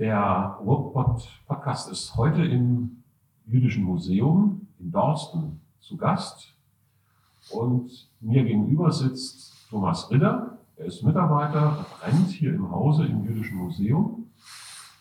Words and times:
Der 0.00 0.58
Ruhrpott-Podcast 0.60 1.88
ist 1.88 2.16
heute 2.16 2.44
im 2.44 3.04
Jüdischen 3.46 3.84
Museum 3.84 4.66
in 4.80 4.90
Dorsten 4.90 5.60
zu 5.78 5.96
Gast. 5.96 6.52
Und 7.52 8.10
mir 8.20 8.42
gegenüber 8.42 8.90
sitzt 8.90 9.68
Thomas 9.70 10.10
Ridder. 10.10 10.58
Er 10.74 10.86
ist 10.86 11.04
Mitarbeiter, 11.04 11.78
Referent 11.78 12.28
hier 12.30 12.54
im 12.54 12.72
Hause 12.72 13.06
im 13.06 13.22
Jüdischen 13.24 13.56
Museum. 13.56 14.26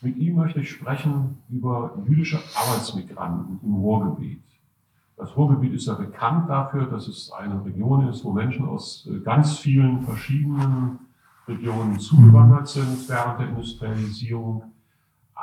Mit 0.02 0.16
ihm 0.18 0.36
möchte 0.36 0.60
ich 0.60 0.70
sprechen 0.70 1.40
über 1.50 1.98
jüdische 2.06 2.40
Arbeitsmigranten 2.56 3.62
im 3.64 3.74
Ruhrgebiet. 3.74 4.44
Das 5.18 5.36
Ruhrgebiet 5.36 5.74
ist 5.74 5.88
ja 5.88 5.96
bekannt 5.96 6.52
dafür, 6.52 6.86
dass 6.86 7.08
es 7.08 7.32
eine 7.32 7.66
Region 7.66 8.08
ist, 8.10 8.24
wo 8.24 8.32
Menschen 8.32 8.68
aus 8.68 9.10
äh, 9.12 9.18
ganz 9.22 9.58
vielen 9.58 10.04
verschiedenen 10.04 11.00
Regionen 11.48 12.00
zugewandert 12.00 12.68
sind 12.68 13.10
während 13.10 13.40
der 13.40 13.50
Industrialisierung. 13.50 14.73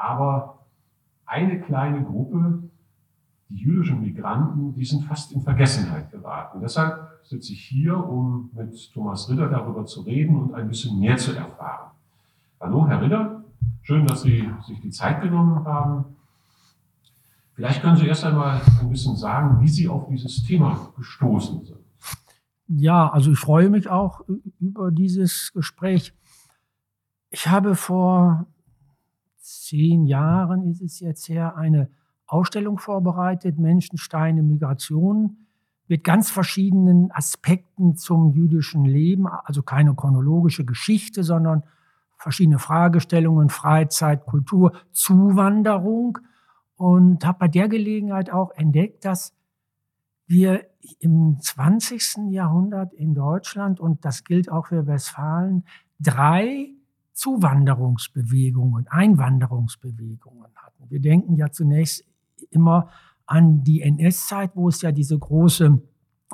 Aber 0.01 0.61
eine 1.27 1.61
kleine 1.61 2.02
Gruppe, 2.02 2.62
die 3.51 3.56
jüdischen 3.56 4.01
Migranten, 4.01 4.73
die 4.73 4.84
sind 4.87 5.05
fast 5.05 5.30
in 5.33 5.42
Vergessenheit 5.42 6.11
geraten. 6.11 6.59
Deshalb 6.62 7.20
sitze 7.23 7.52
ich 7.52 7.62
hier, 7.66 7.98
um 7.98 8.48
mit 8.55 8.92
Thomas 8.95 9.28
Ritter 9.28 9.48
darüber 9.48 9.84
zu 9.84 10.01
reden 10.01 10.37
und 10.37 10.55
ein 10.55 10.69
bisschen 10.69 10.98
mehr 10.98 11.19
zu 11.19 11.37
erfahren. 11.37 11.91
Hallo, 12.59 12.89
Herr 12.89 13.02
Ritter. 13.02 13.45
Schön, 13.83 14.06
dass 14.06 14.23
Sie 14.23 14.48
sich 14.66 14.80
die 14.80 14.91
Zeit 14.91 15.20
genommen 15.20 15.66
haben. 15.66 16.17
Vielleicht 17.53 17.83
können 17.83 17.97
Sie 17.97 18.06
erst 18.06 18.25
einmal 18.25 18.59
ein 18.80 18.89
bisschen 18.89 19.17
sagen, 19.17 19.61
wie 19.61 19.69
Sie 19.69 19.87
auf 19.87 20.09
dieses 20.09 20.42
Thema 20.45 20.92
gestoßen 20.97 21.62
sind. 21.67 21.78
Ja, 22.69 23.11
also 23.11 23.33
ich 23.33 23.39
freue 23.39 23.69
mich 23.69 23.91
auch 23.91 24.23
über 24.61 24.91
dieses 24.91 25.53
Gespräch. 25.53 26.14
Ich 27.28 27.48
habe 27.48 27.75
vor 27.75 28.47
zehn 29.70 30.05
Jahren, 30.05 30.65
ist 30.65 30.83
es 30.83 30.98
jetzt 31.01 31.29
her, 31.29 31.56
eine 31.56 31.88
Ausstellung 32.27 32.78
vorbereitet, 32.78 33.58
Menschensteine, 33.58 34.42
Migration, 34.42 35.47
mit 35.86 36.05
ganz 36.05 36.31
verschiedenen 36.31 37.11
Aspekten 37.12 37.97
zum 37.97 38.33
jüdischen 38.33 38.84
Leben, 38.84 39.27
also 39.27 39.62
keine 39.62 39.95
chronologische 39.95 40.64
Geschichte, 40.64 41.22
sondern 41.22 41.62
verschiedene 42.17 42.58
Fragestellungen, 42.58 43.48
Freizeit, 43.48 44.27
Kultur, 44.27 44.72
Zuwanderung 44.92 46.19
und 46.77 47.25
habe 47.25 47.39
bei 47.41 47.48
der 47.48 47.69
Gelegenheit 47.69 48.30
auch 48.30 48.50
entdeckt, 48.52 49.05
dass 49.05 49.34
wir 50.27 50.64
im 50.98 51.39
20. 51.41 52.30
Jahrhundert 52.30 52.92
in 52.92 53.14
Deutschland, 53.14 53.80
und 53.80 54.05
das 54.05 54.25
gilt 54.25 54.50
auch 54.50 54.67
für 54.67 54.86
Westfalen, 54.86 55.64
drei 55.98 56.70
Zuwanderungsbewegungen, 57.21 58.89
Einwanderungsbewegungen 58.89 60.49
hatten. 60.57 60.89
Wir 60.89 61.01
denken 61.01 61.37
ja 61.37 61.53
zunächst 61.53 62.07
immer 62.49 62.89
an 63.27 63.63
die 63.63 63.83
NS-Zeit, 63.83 64.53
wo 64.55 64.71
es 64.71 64.81
ja 64.81 64.91
diese 64.91 65.19
große 65.19 65.83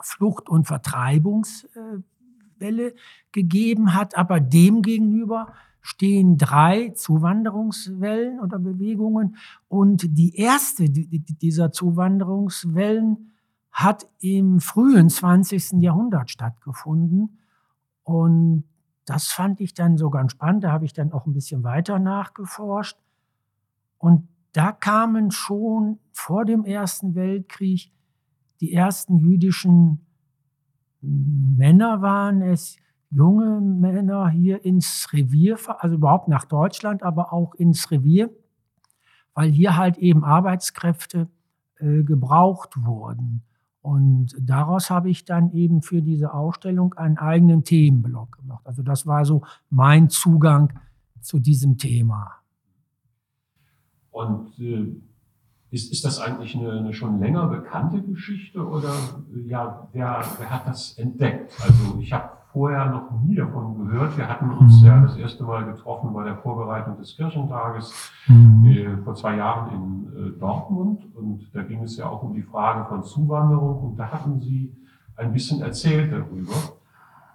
Flucht- 0.01 0.49
und 0.49 0.69
Vertreibungswelle 0.69 2.95
gegeben 3.33 3.95
hat, 3.95 4.17
aber 4.17 4.39
demgegenüber 4.39 5.53
stehen 5.81 6.39
drei 6.39 6.91
Zuwanderungswellen 6.91 8.39
oder 8.39 8.61
Bewegungen. 8.61 9.35
Und 9.67 10.17
die 10.17 10.37
erste 10.37 10.89
dieser 10.89 11.73
Zuwanderungswellen 11.73 13.33
hat 13.73 14.07
im 14.21 14.61
frühen 14.61 15.11
20. 15.11 15.83
Jahrhundert 15.83 16.31
stattgefunden. 16.31 17.41
Und 18.05 18.63
das 19.07 19.29
fand 19.29 19.61
ich 19.61 19.73
dann 19.73 19.97
so 19.97 20.11
ganz 20.11 20.33
spannend. 20.33 20.65
Da 20.65 20.73
habe 20.73 20.85
ich 20.85 20.93
dann 20.93 21.13
auch 21.13 21.27
ein 21.27 21.33
bisschen 21.33 21.65
weiter 21.65 21.99
nachgeforscht. 21.99 22.99
Und 23.99 24.29
da 24.53 24.73
kamen 24.73 25.31
schon 25.31 25.99
vor 26.13 26.45
dem 26.45 26.65
Ersten 26.65 27.15
Weltkrieg 27.15 27.93
die 28.61 28.73
ersten 28.73 29.19
jüdischen 29.19 30.07
Männer 31.01 32.03
waren 32.03 32.43
es, 32.43 32.77
junge 33.11 33.61
Männer 33.61 34.29
hier 34.31 34.65
ins 34.65 35.09
Revier, 35.13 35.59
also 35.79 35.97
überhaupt 35.97 36.29
nach 36.29 36.45
Deutschland, 36.45 37.03
aber 37.03 37.33
auch 37.33 37.55
ins 37.55 37.91
Revier, 37.91 38.31
weil 39.35 39.51
hier 39.51 39.77
halt 39.77 39.99
eben 39.99 40.25
Arbeitskräfte 40.25 41.29
äh, 41.79 42.03
gebraucht 42.03 42.77
wurden. 42.77 43.43
Und 43.87 44.35
daraus 44.41 44.91
habe 44.91 45.11
ich 45.11 45.25
dann 45.25 45.53
eben 45.53 45.81
für 45.81 46.03
diese 46.03 46.35
Ausstellung 46.35 46.95
einen 46.95 47.19
eigenen 47.19 47.63
Themenblock 47.63 48.39
gemacht. 48.39 48.67
Also 48.67 48.83
das 48.83 49.07
war 49.07 49.25
so 49.25 49.43
mein 49.71 50.11
Zugang 50.11 50.73
zu 51.21 51.39
diesem 51.39 51.79
Thema. 51.79 52.33
Und 54.11 54.59
äh, 54.59 54.97
ist, 55.71 55.93
ist 55.93 56.05
das 56.05 56.19
eigentlich 56.19 56.57
eine, 56.57 56.73
eine, 56.73 56.93
schon 56.93 57.21
länger 57.21 57.47
bekannte 57.47 58.03
Geschichte 58.03 58.67
oder 58.67 58.93
ja, 59.47 59.87
wer, 59.93 60.25
wer 60.37 60.51
hat 60.51 60.67
das 60.67 60.99
entdeckt? 60.99 61.53
Also 61.63 62.01
ich 62.01 62.13
habe 62.13 62.31
vorher 62.57 62.87
noch 62.87 63.11
nie 63.23 63.35
davon 63.35 63.85
gehört. 63.85 64.17
Wir 64.17 64.27
hatten 64.27 64.51
uns 64.51 64.81
mhm. 64.81 64.87
ja 64.87 65.01
das 65.01 65.15
erste 65.19 65.45
Mal 65.45 65.67
getroffen 65.67 66.15
bei 66.15 66.25
der 66.25 66.37
Vorbereitung 66.37 66.97
des 66.97 67.15
Kirchentages 67.15 68.11
mhm. 68.29 68.65
äh, 68.65 68.97
vor 69.05 69.15
zwei 69.15 69.37
Jahren 69.37 69.75
in 69.75 70.07
äh, 70.17 70.39
Dortmund. 70.39 71.05
Und 71.15 71.55
da 71.55 71.63
ging 71.63 71.83
es 71.83 71.99
ja 71.99 72.09
auch 72.09 72.23
um 72.23 72.33
die 72.33 72.41
Frage 72.41 72.89
von 72.89 73.05
Zuwanderung. 73.05 73.91
Und 73.91 73.97
da 73.99 74.11
hatten 74.11 74.41
Sie 74.41 74.75
ein 75.17 75.35
bisschen 75.35 75.61
erzählt 75.61 76.11
darüber. 76.11 76.55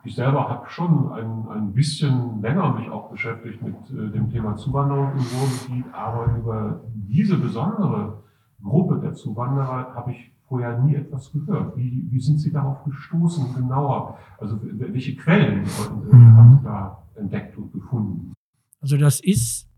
Ich 0.04 0.16
selber 0.16 0.50
habe 0.50 0.68
schon 0.70 1.12
ein, 1.12 1.48
ein 1.56 1.72
bisschen 1.72 2.42
länger 2.42 2.74
mich 2.74 2.90
auch 2.90 3.12
beschäftigt 3.12 3.62
mit 3.62 3.76
äh, 3.92 4.10
dem 4.10 4.32
Thema 4.32 4.56
Zuwanderung 4.56 5.12
im 5.12 5.20
Ruhrgebiet, 5.20 5.86
aber 5.94 6.36
über 6.36 6.82
diese 6.96 7.38
besondere 7.38 8.24
Gruppe 8.64 8.98
der 8.98 9.14
Zuwanderer 9.14 9.94
habe 9.94 10.14
ich 10.14 10.32
vorher 10.52 10.78
nie 10.80 10.96
etwas 10.96 11.32
gehört. 11.32 11.78
Wie, 11.78 12.08
wie 12.12 12.20
sind 12.20 12.40
Sie 12.40 12.52
darauf 12.52 12.84
gestoßen, 12.84 13.56
genauer? 13.56 14.18
Also 14.38 14.60
welche 14.62 15.16
Quellen 15.16 15.62
mhm. 15.62 16.36
haben 16.36 16.58
Sie 16.58 16.64
da 16.66 17.08
entdeckt 17.16 17.58
und 17.58 17.72
gefunden? 17.72 18.34
Also 18.82 18.98
das 18.98 19.22
ist 19.22 19.70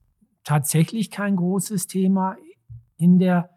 tatsächlich 0.44 1.12
kein 1.12 1.36
großes 1.36 1.86
Thema 1.86 2.38
in 2.98 3.20
der 3.20 3.52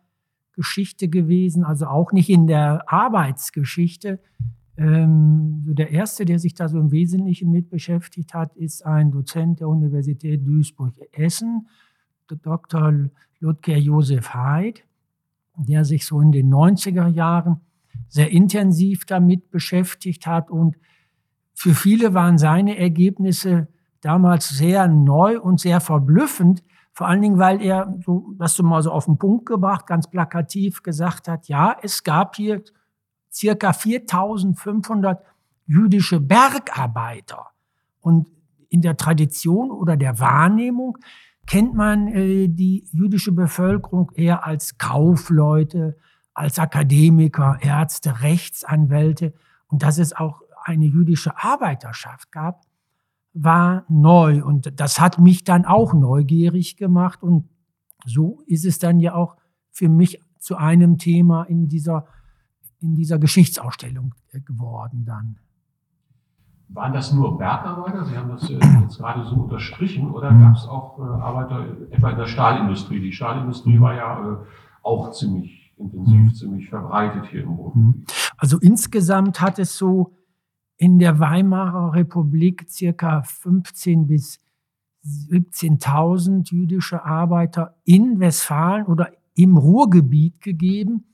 Geschichte 0.53 1.09
gewesen, 1.09 1.65
also 1.65 1.87
auch 1.87 2.13
nicht 2.13 2.29
in 2.29 2.47
der 2.47 2.85
Arbeitsgeschichte. 2.93 4.21
Ähm, 4.77 5.65
der 5.69 5.93
erste, 5.93 6.27
der 6.27 6.39
sich 6.39 6.53
da 6.53 6.69
so 6.69 6.79
im 6.79 6.91
Wesentlichen 6.93 7.51
mit 7.51 7.71
beschäftigt 7.71 8.35
hat, 8.35 8.55
ist 8.57 8.85
ein 8.85 9.11
Dozent 9.11 9.61
der 9.61 9.69
Universität 9.69 10.47
Duisburg-Essen, 10.47 11.67
Dr. 12.29 13.09
Ludger 13.41 13.77
Josef 13.79 14.35
Heid 14.35 14.86
der 15.57 15.85
sich 15.85 16.07
so 16.07 16.21
in 16.21 16.33
den 16.33 16.53
90er 16.53 17.09
Jahren 17.09 17.61
sehr 18.09 18.31
intensiv 18.31 19.05
damit 19.07 19.51
beschäftigt 19.51 20.27
hat. 20.27 20.51
Und 20.51 20.77
für 21.55 21.75
viele 21.75 22.15
waren 22.15 22.39
seine 22.39 22.79
Ergebnisse 22.79 23.69
damals 24.01 24.49
sehr 24.49 24.89
neu 24.89 25.41
und 25.41 25.61
sehr 25.61 25.81
verblüffend. 25.81 26.63
Vor 26.93 27.09
allen 27.09 27.23
Dingen, 27.23 27.39
weil 27.39 27.61
er, 27.63 27.95
so, 28.05 28.35
das 28.39 28.55
du 28.57 28.63
mal 28.63 28.83
so 28.83 28.91
auf 28.91 29.07
den 29.07 29.19
Punkt 29.19 29.47
gebracht, 29.47 29.87
ganz 29.87 30.09
plakativ 30.09 30.83
gesagt 30.83 31.29
hat, 31.29 31.49
ja, 31.49 31.77
es 31.83 32.05
gab 32.05 32.37
hier 32.37 32.63
circa 33.33 33.73
4500 33.73 35.23
jüdische 35.67 36.21
Bergarbeiter. 36.21 37.49
Und 38.01 38.31
in 38.69 38.81
der 38.83 38.97
Tradition 38.97 39.71
oder 39.71 39.97
der 39.97 40.19
Wahrnehmung 40.21 40.99
kennt 41.47 41.75
man 41.75 42.09
äh, 42.09 42.49
die 42.49 42.85
jüdische 42.93 43.33
Bevölkerung 43.33 44.11
eher 44.15 44.47
als 44.47 44.79
Kaufleute, 44.79 45.97
als 46.35 46.59
Akademiker, 46.59 47.59
Ärzte, 47.61 48.21
Rechtsanwälte. 48.23 49.33
Und 49.69 49.83
dass 49.83 49.99
es 49.99 50.13
auch 50.13 50.43
eine 50.65 50.87
jüdische 50.87 51.37
Arbeiterschaft 51.43 52.33
gab, 52.33 52.63
war 53.33 53.85
neu. 53.89 54.45
Und 54.45 54.81
das 54.81 55.01
hat 55.01 55.19
mich 55.19 55.45
dann 55.45 55.65
auch 55.65 55.95
neugierig 55.95 56.77
gemacht. 56.77 57.23
Und 57.23 57.49
so 58.05 58.43
ist 58.47 58.65
es 58.65 58.79
dann 58.79 58.99
ja 59.01 59.15
auch 59.15 59.37
für 59.71 59.89
mich 59.89 60.21
zu 60.39 60.57
einem 60.57 60.99
Thema 60.99 61.45
in 61.45 61.69
dieser, 61.69 62.07
in 62.81 62.95
dieser 62.95 63.19
Geschichtsausstellung 63.19 64.15
geworden 64.33 65.05
dann. 65.05 65.39
Waren 66.69 66.93
das 66.93 67.13
nur 67.13 67.39
Bergarbeiter? 67.39 68.05
Sie 68.05 68.17
haben 68.17 68.31
das 68.31 68.51
äh, 68.51 68.59
jetzt 68.83 68.99
gerade 68.99 69.25
so 69.25 69.37
unterstrichen. 69.37 70.11
Oder 70.11 70.31
gab 70.33 70.57
es 70.57 70.67
auch 70.67 70.99
äh, 70.99 71.03
Arbeiter 71.03 71.65
etwa 71.91 72.11
in 72.11 72.19
der 72.19 72.27
Stahlindustrie? 72.27 73.01
Die 73.01 73.13
Stahlindustrie 73.13 73.81
war 73.81 73.95
ja 73.95 74.33
äh, 74.33 74.37
auch 74.83 75.13
ziemlich 75.13 75.75
intensiv, 75.77 76.21
mhm. 76.21 76.35
ziemlich 76.35 76.69
verbreitet 76.69 77.27
hier 77.27 77.45
im 77.45 77.53
Ruhrgebiet. 77.53 77.97
Mhm. 77.99 78.05
Also 78.37 78.59
insgesamt 78.59 79.41
hat 79.41 79.59
es 79.59 79.77
so 79.77 80.17
in 80.77 80.99
der 80.99 81.19
Weimarer 81.21 81.95
Republik 81.95 82.67
circa 82.69 83.23
15 83.23 84.09
bis 84.09 84.41
17.000 85.05 86.51
jüdische 86.51 87.05
Arbeiter 87.05 87.77
in 87.85 88.19
Westfalen 88.19 88.87
oder 88.87 89.11
im 89.35 89.57
Ruhrgebiet 89.57 90.41
gegeben. 90.41 91.05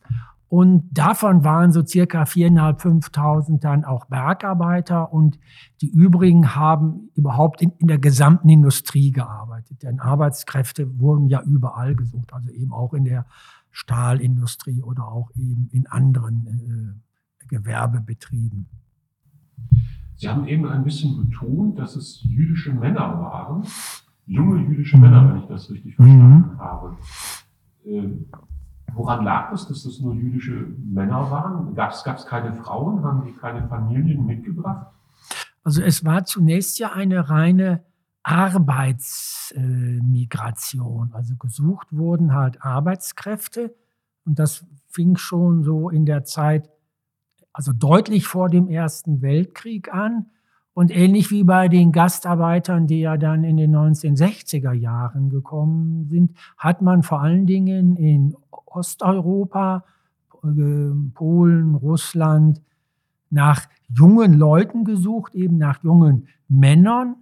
Und 0.52 0.90
davon 0.92 1.44
waren 1.44 1.72
so 1.72 1.82
circa 1.82 2.24
4.500, 2.24 2.78
5.000 2.78 3.60
dann 3.60 3.86
auch 3.86 4.04
Bergarbeiter 4.04 5.10
und 5.10 5.38
die 5.80 5.88
übrigen 5.88 6.54
haben 6.54 7.08
überhaupt 7.14 7.62
in, 7.62 7.72
in, 7.78 7.86
der 7.86 7.96
gesamten 7.96 8.50
Industrie 8.50 9.12
gearbeitet. 9.12 9.82
Denn 9.82 9.98
Arbeitskräfte 9.98 10.98
wurden 10.98 11.28
ja 11.28 11.40
überall 11.40 11.94
gesucht, 11.94 12.34
also 12.34 12.50
eben 12.50 12.70
auch 12.70 12.92
in 12.92 13.04
der 13.04 13.24
Stahlindustrie 13.70 14.82
oder 14.82 15.08
auch 15.08 15.30
eben 15.36 15.70
in 15.72 15.86
anderen 15.86 17.00
äh, 17.40 17.46
Gewerbebetrieben. 17.48 18.66
Sie 20.16 20.28
haben 20.28 20.46
eben 20.46 20.68
ein 20.68 20.84
bisschen 20.84 21.16
betont, 21.16 21.78
dass 21.78 21.96
es 21.96 22.22
jüdische 22.24 22.74
Männer 22.74 23.18
waren, 23.18 23.64
junge 24.26 24.60
jüdische 24.60 24.98
Männer, 24.98 25.30
wenn 25.30 25.40
ich 25.40 25.46
das 25.46 25.70
richtig 25.70 25.96
verstanden 25.96 26.52
mhm. 26.52 26.58
habe. 26.58 26.96
Äh, 27.86 28.10
woran 28.94 29.24
lag 29.24 29.50
das, 29.50 29.66
dass 29.68 29.84
das 29.84 30.00
nur 30.00 30.14
jüdische 30.14 30.74
Männer 30.84 31.30
waren? 31.30 31.74
Gab 31.74 31.92
es 31.92 32.04
keine 32.26 32.52
Frauen? 32.54 33.02
Haben 33.04 33.24
die 33.24 33.32
keine 33.32 33.66
Familien 33.68 34.26
mitgebracht? 34.26 34.88
Also 35.64 35.80
es 35.82 36.04
war 36.04 36.24
zunächst 36.24 36.78
ja 36.78 36.92
eine 36.92 37.30
reine 37.30 37.82
Arbeitsmigration. 38.22 41.10
Äh, 41.12 41.16
also 41.16 41.34
gesucht 41.36 41.88
wurden 41.90 42.34
halt 42.34 42.62
Arbeitskräfte 42.62 43.74
und 44.24 44.38
das 44.38 44.64
fing 44.88 45.16
schon 45.16 45.64
so 45.64 45.90
in 45.90 46.06
der 46.06 46.22
Zeit 46.24 46.70
also 47.52 47.72
deutlich 47.72 48.26
vor 48.26 48.48
dem 48.48 48.68
Ersten 48.68 49.20
Weltkrieg 49.20 49.92
an. 49.92 50.30
Und 50.74 50.90
ähnlich 50.90 51.30
wie 51.30 51.44
bei 51.44 51.68
den 51.68 51.92
Gastarbeitern, 51.92 52.86
die 52.86 53.00
ja 53.00 53.18
dann 53.18 53.44
in 53.44 53.58
den 53.58 53.76
1960er 53.76 54.72
Jahren 54.72 55.28
gekommen 55.28 56.06
sind, 56.08 56.32
hat 56.56 56.80
man 56.80 57.02
vor 57.02 57.20
allen 57.20 57.46
Dingen 57.46 57.96
in 57.96 58.34
Osteuropa, 58.50 59.84
äh, 60.42 60.90
Polen, 61.12 61.74
Russland, 61.74 62.62
nach 63.28 63.66
jungen 63.88 64.34
Leuten 64.34 64.84
gesucht, 64.84 65.34
eben 65.34 65.58
nach 65.58 65.82
jungen 65.82 66.28
Männern, 66.48 67.16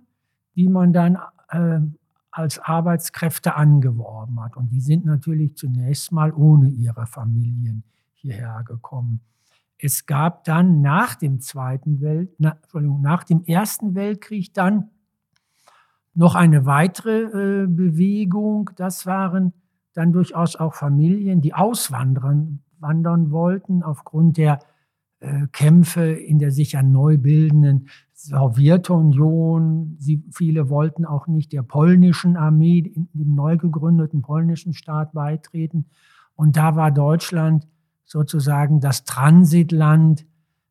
die 0.55 0.69
man 0.69 0.93
dann 0.93 1.19
äh, 1.49 1.81
als 2.31 2.59
Arbeitskräfte 2.59 3.57
angeworben 3.57 4.41
hat. 4.41 4.57
Und 4.57 4.71
die 4.71 4.81
sind 4.81 5.05
natürlich 5.05 5.57
zunächst 5.57 6.13
mal 6.13 6.33
ohne 6.33 6.69
ihre 6.69 7.07
Familien 7.07 7.83
hierher 8.15 8.63
gekommen. 8.65 9.21
Es 9.83 10.07
gab 10.07 10.45
dann 10.45 10.81
nach 10.81 11.15
dem 11.15 11.41
Zweiten 11.41 12.01
Welt, 12.01 12.31
na, 12.39 12.57
Entschuldigung, 12.63 13.01
nach 13.01 13.25
dem 13.25 13.43
Ersten 13.45 13.95
Weltkrieg 13.95 14.53
dann 14.55 14.91
noch 16.15 16.35
eine 16.35 16.67
weitere 16.67 17.63
äh, 17.63 17.67
Bewegung. 17.67 18.71
Das 18.77 19.07
waren 19.07 19.55
dann 19.95 20.13
durchaus 20.13 20.57
auch 20.57 20.75
Familien, 20.75 21.41
die 21.41 21.55
auswandern 21.55 22.63
wandern 22.79 23.31
wollten 23.31 23.83
aufgrund 23.83 24.37
der 24.39 24.59
äh, 25.21 25.47
Kämpfe 25.53 26.13
in 26.13 26.39
der 26.39 26.51
sich 26.51 26.73
ja 26.73 26.83
neu 26.83 27.19
bildenden 27.19 27.89
Sowjetunion. 28.15 29.97
Sie, 29.99 30.25
viele 30.33 30.71
wollten 30.71 31.05
auch 31.05 31.27
nicht 31.27 31.53
der 31.53 31.63
polnischen 31.63 32.37
Armee, 32.37 32.83
dem 32.83 33.35
neu 33.35 33.57
gegründeten 33.57 34.23
polnischen 34.23 34.73
Staat 34.73 35.13
beitreten. 35.13 35.87
Und 36.37 36.57
da 36.57 36.75
war 36.75 36.91
Deutschland 36.91 37.67
sozusagen 38.11 38.81
das 38.81 39.05
Transitland 39.05 40.27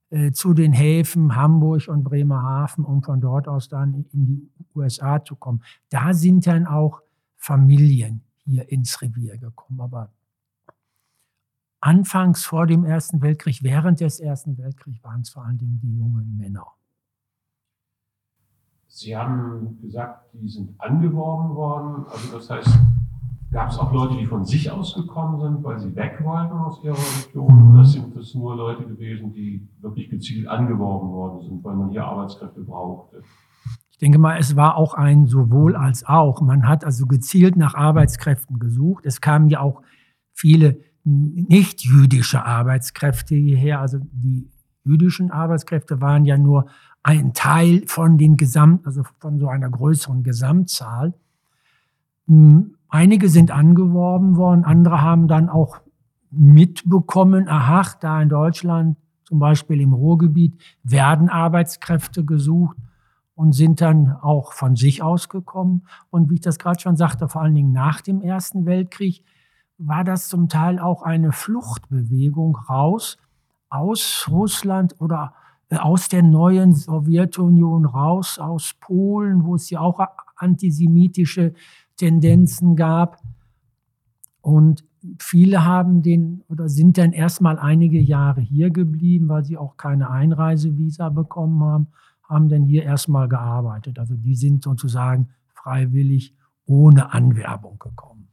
äh, 0.09 0.33
zu 0.33 0.53
den 0.53 0.73
Häfen 0.73 1.37
Hamburg 1.37 1.87
und 1.87 2.03
Bremerhaven, 2.03 2.83
um 2.83 3.01
von 3.01 3.21
dort 3.21 3.47
aus 3.47 3.69
dann 3.69 4.05
in 4.11 4.25
die 4.25 4.51
USA 4.75 5.23
zu 5.23 5.37
kommen. 5.37 5.63
Da 5.89 6.13
sind 6.13 6.45
dann 6.47 6.67
auch 6.67 6.99
Familien 7.37 8.23
hier 8.43 8.69
ins 8.69 9.01
Revier 9.01 9.37
gekommen. 9.37 9.79
Aber 9.79 10.11
anfangs 11.79 12.43
vor 12.43 12.67
dem 12.67 12.83
Ersten 12.83 13.21
Weltkrieg, 13.21 13.63
während 13.63 14.01
des 14.01 14.19
Ersten 14.19 14.57
Weltkriegs 14.57 15.01
waren 15.01 15.21
es 15.21 15.29
vor 15.29 15.45
allen 15.45 15.57
Dingen 15.57 15.79
die 15.81 15.97
jungen 15.97 16.35
Männer. 16.35 16.67
Sie 18.89 19.15
haben 19.15 19.79
gesagt, 19.81 20.25
die 20.33 20.49
sind 20.49 20.77
angeworben 20.81 21.55
worden. 21.55 22.05
Also 22.11 22.37
das 22.37 22.49
heißt, 22.49 22.79
Gab 23.51 23.69
es 23.69 23.79
auch 23.79 23.91
Leute, 23.91 24.15
die 24.15 24.27
von 24.27 24.45
sich 24.45 24.69
aus 24.69 24.93
gekommen 24.93 25.39
sind, 25.39 25.63
weil 25.63 25.79
sie 25.79 25.95
weg 25.95 26.19
wollten 26.23 26.53
aus 26.53 26.83
ihrer 26.83 26.95
Region? 26.95 27.73
Oder 27.73 27.83
sind 27.83 28.15
das 28.15 28.35
nur 28.35 28.55
Leute 28.55 28.83
gewesen, 28.83 29.33
die 29.33 29.67
wirklich 29.81 30.09
gezielt 30.09 30.47
angeworben 30.47 31.09
worden 31.09 31.41
sind, 31.41 31.63
weil 31.63 31.75
man 31.75 31.89
hier 31.89 32.05
Arbeitskräfte 32.05 32.61
brauchte? 32.61 33.23
Ich 33.89 33.97
denke 33.97 34.19
mal, 34.19 34.37
es 34.37 34.55
war 34.55 34.77
auch 34.77 34.93
ein 34.93 35.25
sowohl 35.25 35.75
als 35.75 36.05
auch. 36.05 36.41
Man 36.41 36.67
hat 36.67 36.85
also 36.85 37.07
gezielt 37.07 37.57
nach 37.57 37.73
Arbeitskräften 37.73 38.59
gesucht. 38.59 39.05
Es 39.05 39.19
kamen 39.19 39.49
ja 39.49 39.61
auch 39.61 39.81
viele 40.31 40.79
nicht 41.03 41.83
jüdische 41.83 42.45
Arbeitskräfte 42.45 43.33
hierher. 43.35 43.81
Also 43.81 43.97
die 43.99 44.47
jüdischen 44.83 45.31
Arbeitskräfte 45.31 46.01
waren 46.01 46.23
ja 46.23 46.37
nur 46.37 46.67
ein 47.01 47.33
Teil 47.33 47.83
von 47.87 48.19
den 48.19 48.37
Gesamt, 48.37 48.85
also 48.85 49.01
von 49.19 49.39
so 49.39 49.47
einer 49.47 49.69
größeren 49.69 50.21
Gesamtzahl. 50.21 51.15
Hm, 52.27 52.75
Einige 52.89 53.29
sind 53.29 53.51
angeworben 53.51 54.35
worden, 54.35 54.65
andere 54.65 55.01
haben 55.01 55.27
dann 55.27 55.47
auch 55.49 55.79
mitbekommen, 56.31 57.47
aha, 57.47 57.85
da 57.99 58.21
in 58.21 58.29
Deutschland, 58.29 58.97
zum 59.23 59.39
Beispiel 59.39 59.79
im 59.79 59.93
Ruhrgebiet, 59.93 60.59
werden 60.83 61.29
Arbeitskräfte 61.29 62.25
gesucht 62.25 62.77
und 63.35 63.53
sind 63.53 63.79
dann 63.79 64.11
auch 64.21 64.53
von 64.53 64.75
sich 64.75 65.01
aus 65.03 65.29
gekommen. 65.29 65.83
Und 66.09 66.29
wie 66.29 66.35
ich 66.35 66.41
das 66.41 66.57
gerade 66.59 66.79
schon 66.79 66.97
sagte, 66.97 67.29
vor 67.29 67.41
allen 67.41 67.55
Dingen 67.55 67.71
nach 67.71 68.01
dem 68.01 68.21
Ersten 68.21 68.65
Weltkrieg, 68.65 69.23
war 69.77 70.03
das 70.03 70.27
zum 70.27 70.49
Teil 70.49 70.77
auch 70.79 71.03
eine 71.03 71.31
Fluchtbewegung 71.31 72.57
raus 72.57 73.17
aus 73.69 74.27
Russland 74.29 74.95
oder 74.99 75.33
äh, 75.69 75.77
aus 75.77 76.09
der 76.09 76.23
neuen 76.23 76.73
Sowjetunion 76.73 77.85
raus, 77.85 78.39
aus 78.39 78.73
Polen, 78.79 79.45
wo 79.45 79.55
es 79.55 79.69
ja 79.69 79.79
auch 79.79 80.01
antisemitische 80.35 81.53
Tendenzen 81.99 82.75
gab. 82.75 83.17
Und 84.41 84.85
viele 85.19 85.65
haben 85.65 86.01
den 86.01 86.43
oder 86.47 86.69
sind 86.69 86.97
dann 86.97 87.11
erstmal 87.11 87.59
einige 87.59 87.99
Jahre 87.99 88.41
hier 88.41 88.71
geblieben, 88.71 89.27
weil 89.27 89.43
sie 89.43 89.57
auch 89.57 89.77
keine 89.77 90.09
Einreisevisa 90.09 91.09
bekommen 91.09 91.61
haben, 91.63 91.87
haben 92.23 92.47
dann 92.47 92.63
hier 92.63 92.83
erstmal 92.83 93.27
gearbeitet. 93.27 93.99
Also 93.99 94.15
die 94.15 94.35
sind 94.35 94.63
sozusagen 94.63 95.29
freiwillig 95.47 96.35
ohne 96.65 97.13
Anwerbung 97.13 97.77
gekommen. 97.79 98.27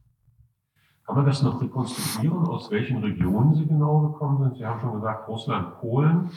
Kann 1.05 1.17
man 1.17 1.27
das 1.27 1.43
noch 1.43 1.61
rekonstruieren, 1.63 2.47
aus 2.47 2.71
welchen 2.71 2.99
Regionen 2.99 3.55
Sie 3.55 3.67
genau 3.67 4.09
gekommen 4.09 4.43
sind? 4.43 4.57
Sie 4.59 4.67
haben 4.67 4.81
schon 4.81 4.95
gesagt, 4.95 5.29
Russland, 5.29 5.81
Polen. 5.81 6.31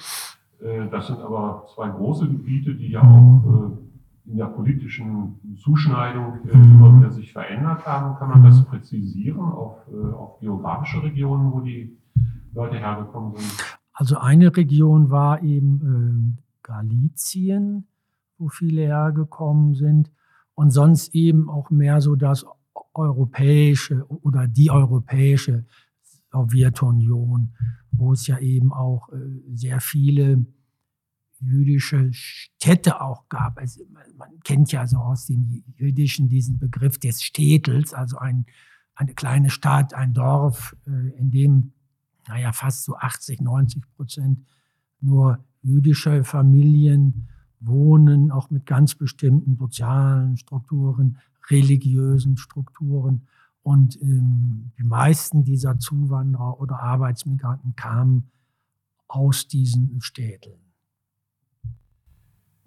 Äh, 0.61 0.87
das 0.89 1.07
sind 1.07 1.19
aber 1.19 1.65
zwei 1.73 1.89
große 1.89 2.27
Gebiete, 2.27 2.75
die 2.75 2.89
ja 2.89 3.01
auch 3.01 3.43
äh, 3.45 3.88
in 4.29 4.37
der 4.37 4.45
politischen 4.45 5.39
Zuschneidung 5.57 6.47
äh, 6.47 6.55
mhm. 6.55 6.71
immer 6.71 6.97
wieder 6.97 7.11
sich 7.11 7.31
verändert 7.33 7.85
haben. 7.85 8.17
Kann 8.17 8.29
man 8.29 8.43
das 8.43 8.63
präzisieren 8.65 9.39
auf, 9.39 9.77
äh, 9.91 10.13
auf 10.13 10.39
geografische 10.39 11.01
Regionen, 11.01 11.51
wo 11.51 11.61
die 11.61 11.97
Leute 12.53 12.77
hergekommen 12.77 13.35
sind? 13.35 13.79
Also 13.93 14.17
eine 14.17 14.55
Region 14.55 15.09
war 15.09 15.41
eben 15.41 16.37
äh, 16.37 16.43
Galizien, 16.63 17.87
wo 18.37 18.49
viele 18.49 18.83
hergekommen 18.83 19.73
sind. 19.73 20.11
Und 20.53 20.71
sonst 20.71 21.15
eben 21.15 21.49
auch 21.49 21.69
mehr 21.69 22.01
so 22.01 22.15
das 22.15 22.45
europäische 22.93 24.05
oder 24.07 24.47
die 24.47 24.69
europäische 24.69 25.65
Sowjetunion, 26.31 27.53
wo 27.91 28.13
es 28.13 28.27
ja 28.27 28.37
eben 28.39 28.71
auch 28.71 29.09
äh, 29.09 29.17
sehr 29.53 29.79
viele 29.79 30.45
jüdische 31.41 32.11
Städte 32.13 33.01
auch 33.01 33.29
gab. 33.29 33.57
Also 33.57 33.83
man 34.17 34.39
kennt 34.43 34.71
ja 34.71 34.87
so 34.87 34.97
aus 34.97 35.25
dem 35.25 35.63
Jüdischen 35.77 36.29
diesen 36.29 36.59
Begriff 36.59 36.97
des 36.99 37.23
Städtels, 37.23 37.93
also 37.93 38.17
ein, 38.17 38.45
eine 38.95 39.13
kleine 39.13 39.49
Stadt, 39.49 39.93
ein 39.93 40.13
Dorf, 40.13 40.75
äh, 40.85 41.17
in 41.17 41.31
dem, 41.31 41.73
naja, 42.27 42.51
fast 42.51 42.83
so 42.83 42.95
80, 42.95 43.41
90 43.41 43.83
Prozent 43.95 44.39
nur 45.01 45.43
jüdische 45.61 46.23
Familien 46.23 47.29
wohnen, 47.59 48.31
auch 48.31 48.49
mit 48.49 48.65
ganz 48.65 48.95
bestimmten 48.95 49.55
sozialen 49.57 50.37
Strukturen, 50.37 51.17
religiösen 51.49 52.37
Strukturen. 52.37 53.27
Und 53.63 54.01
ähm, 54.01 54.71
die 54.77 54.83
meisten 54.83 55.43
dieser 55.43 55.79
Zuwanderer 55.79 56.59
oder 56.59 56.79
Arbeitsmigranten 56.79 57.75
kamen 57.75 58.29
aus 59.07 59.47
diesen 59.47 59.99
Städten. 60.01 60.68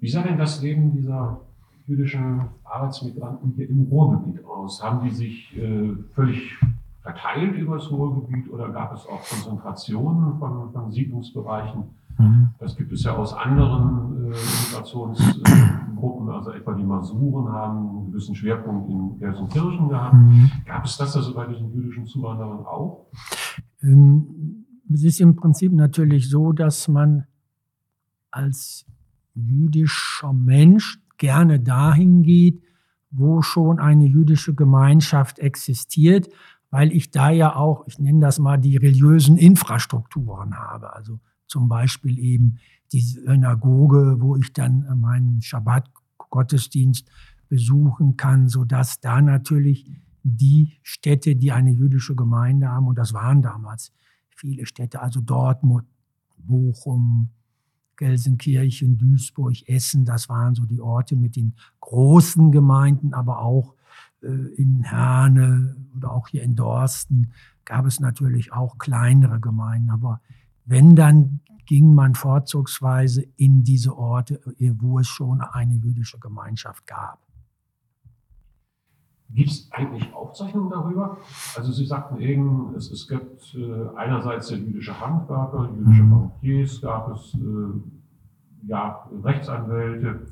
Wie 0.02 0.08
sah 0.08 0.22
denn 0.22 0.36
das 0.36 0.60
Leben 0.60 0.90
dieser 0.90 1.40
jüdischen 1.86 2.40
Arbeitsmigranten 2.64 3.52
hier 3.54 3.70
im 3.70 3.84
Ruhrgebiet 3.84 4.44
aus? 4.44 4.82
Haben 4.82 5.08
die 5.08 5.14
sich 5.14 5.56
äh, 5.56 5.94
völlig 6.12 6.58
verteilt 7.02 7.54
über 7.54 7.76
das 7.76 7.88
Ruhrgebiet 7.88 8.50
oder 8.50 8.70
gab 8.70 8.92
es 8.92 9.06
auch 9.06 9.22
Konzentrationen 9.24 10.40
von, 10.40 10.72
von 10.72 10.90
Siedlungsbereichen? 10.90 11.84
Mhm. 12.18 12.48
Das 12.58 12.76
gibt 12.76 12.92
es 12.92 13.04
ja 13.04 13.14
aus 13.14 13.32
anderen 13.32 14.24
äh, 14.24 14.36
Migrationsgruppen, 14.66 16.30
also 16.30 16.50
etwa 16.50 16.74
die 16.74 16.82
Masuren 16.82 17.52
haben 17.52 17.88
einen 17.88 18.06
gewissen 18.10 18.34
Schwerpunkt 18.34 18.90
in 18.90 19.20
Gelsenkirchen 19.20 19.88
gehabt. 19.88 20.14
Mhm. 20.14 20.50
Gab 20.66 20.84
es 20.84 20.96
das 20.96 21.14
also 21.14 21.32
bei 21.32 21.46
diesen 21.46 21.72
jüdischen 21.72 22.06
Zuwanderern 22.06 22.66
auch? 22.66 23.06
Ähm, 23.82 24.64
es 24.92 25.04
ist 25.04 25.20
im 25.20 25.36
Prinzip 25.36 25.72
natürlich 25.72 26.28
so, 26.28 26.52
dass 26.52 26.88
man 26.88 27.28
als 28.32 28.84
jüdischer 29.34 30.32
Mensch 30.32 30.98
gerne 31.18 31.60
dahin 31.60 32.22
geht, 32.22 32.62
wo 33.10 33.42
schon 33.42 33.78
eine 33.78 34.06
jüdische 34.06 34.54
Gemeinschaft 34.54 35.38
existiert, 35.38 36.28
weil 36.70 36.92
ich 36.92 37.10
da 37.10 37.30
ja 37.30 37.54
auch, 37.54 37.86
ich 37.86 37.98
nenne 37.98 38.20
das 38.20 38.38
mal, 38.38 38.56
die 38.56 38.76
religiösen 38.76 39.36
Infrastrukturen 39.36 40.56
habe. 40.56 40.94
Also 40.94 41.20
zum 41.46 41.68
Beispiel 41.68 42.18
eben 42.18 42.58
die 42.92 43.00
Synagoge, 43.00 44.16
wo 44.20 44.36
ich 44.36 44.52
dann 44.52 44.86
meinen 44.98 45.42
Schabbat-Gottesdienst 45.42 47.08
besuchen 47.48 48.16
kann, 48.16 48.48
sodass 48.48 49.00
da 49.00 49.20
natürlich 49.20 49.90
die 50.22 50.72
Städte, 50.82 51.36
die 51.36 51.52
eine 51.52 51.70
jüdische 51.70 52.14
Gemeinde 52.14 52.68
haben, 52.68 52.86
und 52.86 52.96
das 52.96 53.12
waren 53.12 53.42
damals 53.42 53.92
viele 54.30 54.64
Städte, 54.64 55.02
also 55.02 55.20
Dortmund, 55.20 55.84
Bochum, 56.38 57.28
Gelsenkirchen, 57.96 58.98
Duisburg, 58.98 59.68
Essen, 59.68 60.04
das 60.04 60.28
waren 60.28 60.54
so 60.54 60.64
die 60.64 60.80
Orte 60.80 61.16
mit 61.16 61.36
den 61.36 61.54
großen 61.80 62.52
Gemeinden, 62.52 63.14
aber 63.14 63.40
auch 63.40 63.74
äh, 64.22 64.26
in 64.56 64.82
Herne 64.82 65.76
oder 65.96 66.12
auch 66.12 66.28
hier 66.28 66.42
in 66.42 66.54
Dorsten 66.54 67.32
gab 67.64 67.86
es 67.86 68.00
natürlich 68.00 68.52
auch 68.52 68.78
kleinere 68.78 69.40
Gemeinden. 69.40 69.90
Aber 69.90 70.20
wenn, 70.64 70.96
dann 70.96 71.40
ging 71.66 71.94
man 71.94 72.14
vorzugsweise 72.14 73.24
in 73.36 73.62
diese 73.62 73.96
Orte, 73.96 74.40
wo 74.78 74.98
es 74.98 75.08
schon 75.08 75.40
eine 75.40 75.74
jüdische 75.74 76.18
Gemeinschaft 76.18 76.86
gab. 76.86 77.18
Gibt 79.34 79.50
es 79.50 79.68
eigentlich 79.72 80.12
Aufzeichnungen 80.12 80.70
darüber? 80.70 81.16
Also 81.56 81.72
Sie 81.72 81.86
sagten 81.86 82.20
eben, 82.20 82.74
es, 82.76 82.90
es 82.90 83.08
gibt 83.08 83.54
äh, 83.54 83.96
einerseits 83.96 84.48
der 84.48 84.58
jüdische 84.58 84.98
Handwerker, 85.00 85.70
jüdische 85.74 86.02
mhm. 86.02 86.10
Bankiers, 86.10 86.80
gab 86.82 87.10
es 87.14 87.34
äh, 87.34 88.68
ja, 88.68 89.08
Rechtsanwälte. 89.22 90.26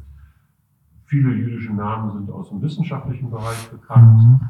Viele 1.05 1.35
jüdische 1.35 1.73
Namen 1.73 2.13
sind 2.13 2.31
aus 2.31 2.51
dem 2.51 2.61
wissenschaftlichen 2.61 3.31
Bereich 3.31 3.71
bekannt. 3.71 4.23
Mhm. 4.23 4.41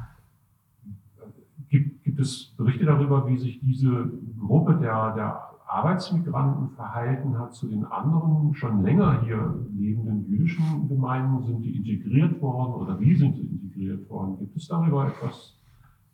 Gibt, 1.69 2.03
gibt 2.03 2.19
es 2.19 2.53
Berichte 2.57 2.85
darüber, 2.85 3.29
wie 3.29 3.39
sich 3.39 3.61
diese 3.61 4.11
Gruppe 4.39 4.75
der, 4.75 5.15
der 5.15 5.41
Arbeitsmigranten 5.69 6.71
verhalten 6.71 7.39
hat 7.39 7.55
zu 7.55 7.69
den 7.69 7.85
anderen 7.85 8.53
schon 8.55 8.83
länger 8.83 9.23
hier 9.23 9.55
lebenden 9.73 10.27
jüdischen 10.29 10.89
Gemeinden? 10.89 11.45
Sind 11.45 11.63
die 11.63 11.77
integriert 11.77 12.43
worden 12.43 12.75
oder 12.75 12.99
wie 12.99 13.15
sind 13.15 13.37
sie 13.37 13.47
integriert 13.81 14.09
worden? 14.09 14.39
Gibt 14.39 14.57
es 14.57 14.69
darüber 14.69 15.09
etwas 15.09 15.57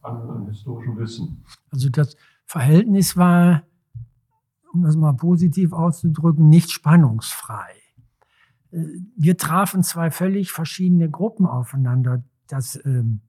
an, 0.03 0.17
an 0.29 0.47
historischem 0.47 0.97
Wissen? 0.97 1.45
Also 1.71 1.89
das 1.89 2.17
Verhältnis 2.45 3.17
war, 3.17 3.63
um 4.73 4.83
das 4.83 4.97
mal 4.97 5.13
positiv 5.13 5.73
auszudrücken, 5.73 6.49
nicht 6.49 6.71
spannungsfrei. 6.71 7.73
Äh, 8.71 8.85
wir 9.17 9.37
trafen 9.37 9.83
zwei 9.83 10.11
völlig 10.11 10.53
verschiedene 10.53 11.11
Gruppen 11.11 11.47
aufeinander. 11.47 12.23
Das 12.47 12.79
ähm, 12.85 13.21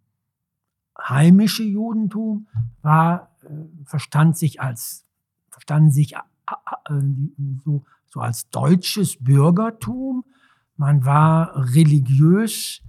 heimische 1.00 1.64
Judentum 1.64 2.48
war, 2.82 3.36
äh, 3.44 3.86
verstand 3.86 4.38
sich 4.38 4.62
als 4.62 5.04
verstanden 5.50 5.90
sich 5.90 6.14
äh, 6.14 6.20
so, 7.66 7.84
so 8.10 8.20
als 8.20 8.48
deutsches 8.50 9.18
Bürgertum. 9.24 10.24
Man 10.76 11.04
war 11.04 11.74
religiös, 11.74 12.84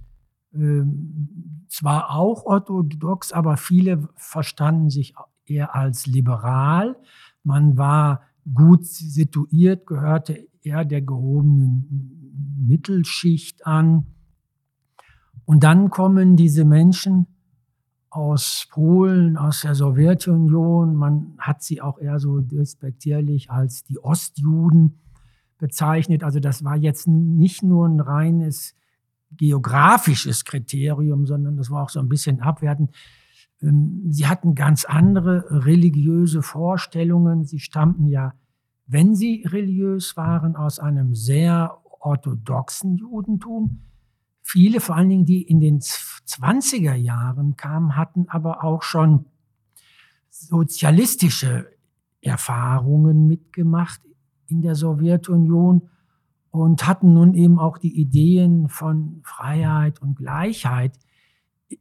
zwar 1.69 2.11
auch 2.11 2.45
orthodox, 2.45 3.31
aber 3.31 3.57
viele 3.57 4.09
verstanden 4.15 4.89
sich 4.89 5.13
eher 5.45 5.75
als 5.75 6.07
liberal. 6.07 6.95
Man 7.43 7.77
war 7.77 8.21
gut 8.53 8.85
situiert, 8.85 9.85
gehörte 9.85 10.47
eher 10.61 10.85
der 10.85 11.01
gehobenen 11.01 12.55
Mittelschicht 12.67 13.65
an. 13.65 14.07
Und 15.45 15.63
dann 15.63 15.89
kommen 15.89 16.35
diese 16.35 16.65
Menschen 16.65 17.27
aus 18.09 18.67
Polen, 18.71 19.37
aus 19.37 19.61
der 19.61 19.75
Sowjetunion. 19.75 20.95
Man 20.95 21.35
hat 21.37 21.61
sie 21.63 21.81
auch 21.81 21.99
eher 21.99 22.19
so 22.19 22.39
despektierlich 22.39 23.51
als 23.51 23.83
die 23.83 23.99
Ostjuden 23.99 24.99
bezeichnet. 25.57 26.23
Also 26.23 26.39
das 26.39 26.63
war 26.63 26.75
jetzt 26.75 27.07
nicht 27.07 27.61
nur 27.61 27.87
ein 27.87 27.99
reines 27.99 28.75
geografisches 29.31 30.45
Kriterium, 30.45 31.25
sondern 31.25 31.57
das 31.57 31.69
war 31.69 31.83
auch 31.83 31.89
so 31.89 31.99
ein 31.99 32.09
bisschen 32.09 32.41
abwertend. 32.41 32.95
Ähm, 33.61 34.03
sie 34.09 34.27
hatten 34.27 34.55
ganz 34.55 34.85
andere 34.85 35.45
religiöse 35.65 36.41
Vorstellungen. 36.41 37.45
Sie 37.45 37.59
stammten 37.59 38.07
ja, 38.07 38.33
wenn 38.87 39.15
sie 39.15 39.45
religiös 39.47 40.17
waren, 40.17 40.55
aus 40.55 40.79
einem 40.79 41.13
sehr 41.13 41.77
orthodoxen 41.99 42.97
Judentum. 42.97 43.81
Viele, 44.41 44.79
vor 44.79 44.95
allen 44.95 45.09
Dingen 45.09 45.25
die 45.25 45.43
in 45.43 45.59
den 45.59 45.79
20er 45.79 46.95
Jahren 46.95 47.55
kamen, 47.55 47.95
hatten 47.95 48.27
aber 48.29 48.63
auch 48.63 48.81
schon 48.81 49.25
sozialistische 50.29 51.67
Erfahrungen 52.21 53.27
mitgemacht 53.27 54.01
in 54.47 54.61
der 54.61 54.75
Sowjetunion 54.75 55.89
und 56.51 56.87
hatten 56.87 57.13
nun 57.13 57.33
eben 57.33 57.59
auch 57.59 57.77
die 57.77 57.99
Ideen 57.99 58.69
von 58.69 59.21
Freiheit 59.23 60.01
und 60.01 60.15
Gleichheit 60.15 60.97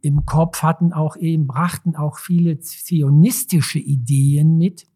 im 0.00 0.26
Kopf, 0.26 0.62
hatten 0.62 0.92
auch 0.92 1.16
eben, 1.16 1.46
brachten 1.46 1.96
auch 1.96 2.18
viele 2.18 2.58
zionistische 2.60 3.78
Ideen 3.78 4.58
mit. 4.58 4.86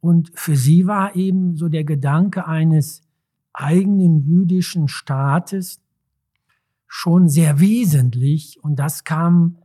Und 0.00 0.30
für 0.34 0.56
sie 0.56 0.86
war 0.86 1.16
eben 1.16 1.56
so 1.56 1.68
der 1.68 1.84
Gedanke 1.84 2.46
eines 2.46 3.02
eigenen 3.52 4.20
jüdischen 4.20 4.88
Staates, 4.88 5.80
schon 6.86 7.28
sehr 7.28 7.58
wesentlich 7.58 8.62
und 8.62 8.78
das 8.78 9.04
kam 9.04 9.58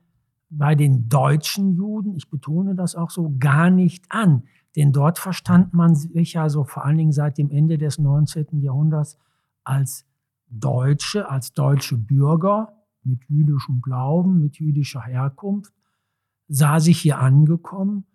bei 0.49 0.75
den 0.75 1.07
deutschen 1.07 1.75
Juden, 1.75 2.15
ich 2.15 2.29
betone 2.29 2.75
das 2.75 2.95
auch 2.95 3.09
so, 3.09 3.33
gar 3.39 3.69
nicht 3.69 4.05
an. 4.09 4.43
Denn 4.75 4.93
dort 4.93 5.19
verstand 5.19 5.73
man 5.73 5.95
sich 5.95 6.33
ja 6.33 6.49
so 6.49 6.63
vor 6.63 6.85
allen 6.85 6.97
Dingen 6.97 7.11
seit 7.11 7.37
dem 7.37 7.49
Ende 7.49 7.77
des 7.77 7.97
19. 7.97 8.61
Jahrhunderts 8.61 9.17
als 9.63 10.05
Deutsche, 10.47 11.29
als 11.29 11.53
deutsche 11.53 11.97
Bürger 11.97 12.73
mit 13.03 13.23
jüdischem 13.27 13.81
Glauben, 13.81 14.39
mit 14.39 14.57
jüdischer 14.57 15.01
Herkunft, 15.01 15.73
sah 16.47 16.79
sich 16.79 16.99
hier 16.99 17.19
angekommen 17.19 18.05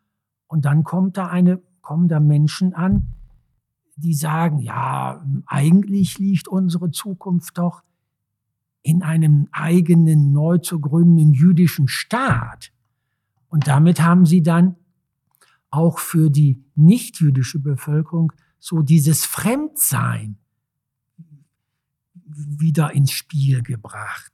und 0.46 0.64
dann 0.64 0.84
kommt 0.84 1.16
da 1.16 1.26
eine, 1.26 1.60
kommen 1.80 2.08
da 2.08 2.20
Menschen 2.20 2.75
an, 2.75 3.14
die 3.96 4.14
sagen, 4.14 4.58
ja, 4.58 5.25
eigentlich 5.46 6.18
liegt 6.18 6.48
unsere 6.48 6.90
Zukunft 6.90 7.56
doch 7.58 7.82
in 8.82 9.02
einem 9.02 9.48
eigenen 9.52 10.32
neu 10.32 10.58
zu 10.58 10.80
gründenden 10.80 11.32
jüdischen 11.32 11.88
Staat. 11.88 12.72
Und 13.48 13.66
damit 13.66 14.02
haben 14.02 14.26
sie 14.26 14.42
dann 14.42 14.76
auch 15.70 15.99
für 15.99 16.30
die 16.30 16.64
nichtjüdische 16.75 17.58
Bevölkerung 17.61 18.32
so 18.58 18.82
dieses 18.82 19.25
Fremdsein 19.25 20.38
wieder 22.25 22.92
ins 22.92 23.12
Spiel 23.12 23.62
gebracht. 23.62 24.32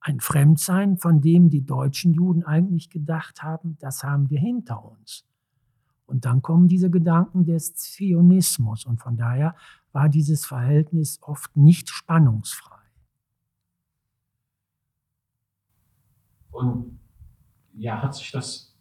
Ein 0.00 0.20
Fremdsein, 0.20 0.98
von 0.98 1.20
dem 1.20 1.48
die 1.48 1.64
deutschen 1.64 2.12
Juden 2.12 2.44
eigentlich 2.44 2.90
gedacht 2.90 3.42
haben, 3.42 3.76
das 3.78 4.02
haben 4.02 4.30
wir 4.30 4.40
hinter 4.40 4.84
uns. 4.84 5.24
Und 6.06 6.24
dann 6.24 6.42
kommen 6.42 6.68
diese 6.68 6.90
Gedanken 6.90 7.44
des 7.44 7.74
Zionismus. 7.74 8.84
Und 8.84 9.00
von 9.00 9.16
daher 9.16 9.54
war 9.92 10.08
dieses 10.08 10.44
Verhältnis 10.44 11.18
oft 11.22 11.56
nicht 11.56 11.88
spannungsfrei. 11.88 12.82
Und 16.50 16.98
ja, 17.74 18.02
hat 18.02 18.14
sich 18.14 18.30
das, 18.30 18.71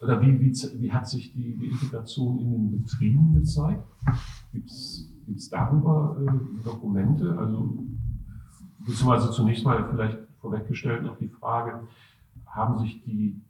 oder 0.00 0.20
wie, 0.22 0.40
wie, 0.40 0.52
wie 0.80 0.92
hat 0.92 1.06
sich 1.06 1.32
die, 1.32 1.56
die 1.56 1.66
Integration 1.66 2.38
in 2.38 2.50
den 2.50 2.82
Betrieben 2.82 3.34
gezeigt? 3.34 3.84
Gibt 4.52 4.70
es 4.70 5.50
darüber 5.50 6.16
äh, 6.20 6.64
Dokumente? 6.64 7.36
Also, 7.38 7.84
beziehungsweise 8.78 9.30
zunächst 9.30 9.64
mal 9.64 9.86
vielleicht 9.90 10.18
vorweggestellt 10.40 11.02
noch 11.02 11.18
die 11.18 11.28
Frage, 11.28 11.80
haben 12.46 12.78
sich 12.78 13.02
die 13.04 13.40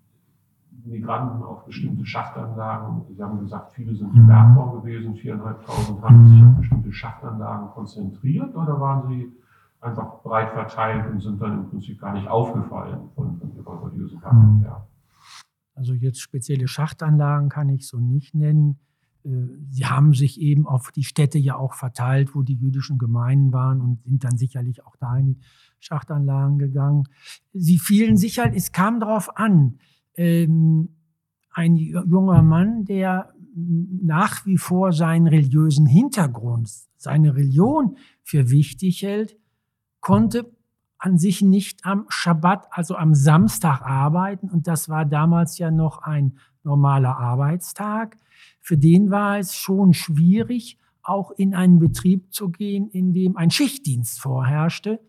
Migranten 0.85 1.43
auf 1.43 1.65
bestimmte 1.67 2.05
Schachtanlagen, 2.05 3.03
Sie 3.15 3.23
haben 3.23 3.39
gesagt, 3.39 3.73
viele 3.73 3.95
sind 3.95 4.15
im 4.15 4.27
Bergbau 4.27 4.81
gewesen, 4.81 5.15
viereinhalbtausend, 5.15 6.03
haben 6.03 6.29
sich 6.29 6.43
auf 6.43 6.57
bestimmte 6.57 6.93
Schachtanlagen 6.93 7.69
konzentriert 7.71 8.55
oder 8.57 8.81
waren 8.81 9.09
sie 9.09 9.31
einfach 9.81 10.23
breit 10.23 10.51
verteilt 10.51 11.11
und 11.11 11.21
sind 11.21 11.41
dann 11.41 11.61
im 11.61 11.71
Prinzip 11.71 12.01
gar 12.01 12.13
nicht 12.13 12.29
aufgefallen 12.29 13.09
von, 13.15 13.39
von 13.39 13.55
ihrer 13.57 13.85
religiösen 13.85 14.21
Herkunft 14.21 14.65
her. 14.65 14.87
Also 15.75 15.95
jetzt 15.95 16.21
spezielle 16.21 16.69
Schachtanlagen 16.69 17.49
kann 17.49 17.69
ich 17.69 17.87
so 17.87 17.99
nicht 17.99 18.35
nennen. 18.35 18.79
Äh, 19.25 19.31
sie 19.69 19.87
haben 19.87 20.15
sich 20.15 20.41
eben 20.41 20.67
auf 20.67 20.93
die 20.93 21.05
Städte 21.05 21.39
ja 21.39 21.57
auch 21.57 21.75
verteilt, 21.75 22.35
wo 22.35 22.43
die 22.43 22.55
jüdischen 22.55 22.99
Gemeinden 22.99 23.53
waren 23.53 23.81
und 23.81 24.03
sind 24.05 24.25
dann 24.25 24.37
sicherlich 24.37 24.85
auch 24.85 24.97
da 24.97 25.17
in 25.17 25.27
die 25.27 25.39
Schachtanlagen 25.79 26.59
gegangen. 26.59 27.05
Sie 27.53 27.79
fielen 27.79 28.17
sicher, 28.17 28.51
es 28.55 28.73
kam 28.73 29.01
darauf 29.01 29.37
an. 29.37 29.79
Ähm, 30.15 30.97
ein 31.53 31.77
junger 31.77 32.43
Mann, 32.43 32.85
der 32.85 33.33
nach 33.55 34.47
wie 34.47 34.59
vor 34.59 34.93
seinen 34.93 35.27
religiösen 35.27 35.87
Hintergrund, 35.87 36.71
seine 36.97 37.35
Religion 37.35 37.97
für 38.23 38.51
wichtig 38.51 39.03
hält, 39.03 39.37
konnte 40.01 40.51
an 41.01 41.19
sich 41.19 41.43
nicht 41.43 41.85
am 41.85 42.05
Schabbat, 42.09 42.69
also 42.71 42.95
am 42.95 43.15
Samstag 43.15 43.81
arbeiten. 43.83 44.49
Und 44.49 44.67
das 44.67 44.89
war 44.89 45.07
damals 45.07 45.59
ja 45.59 45.71
noch 45.71 46.03
ein 46.03 46.39
normaler 46.63 47.19
Arbeitstag. 47.19 48.17
Für 48.61 48.77
den 48.77 49.11
war 49.11 49.39
es 49.39 49.57
schon 49.57 49.95
schwierig, 49.95 50.79
auch 51.03 51.31
in 51.33 51.55
einen 51.55 51.79
Betrieb 51.79 52.33
zu 52.33 52.51
gehen, 52.51 52.89
in 52.91 53.15
dem 53.15 53.37
ein 53.37 53.51
Schichtdienst 53.51 54.21
vorherrschte. 54.21 55.01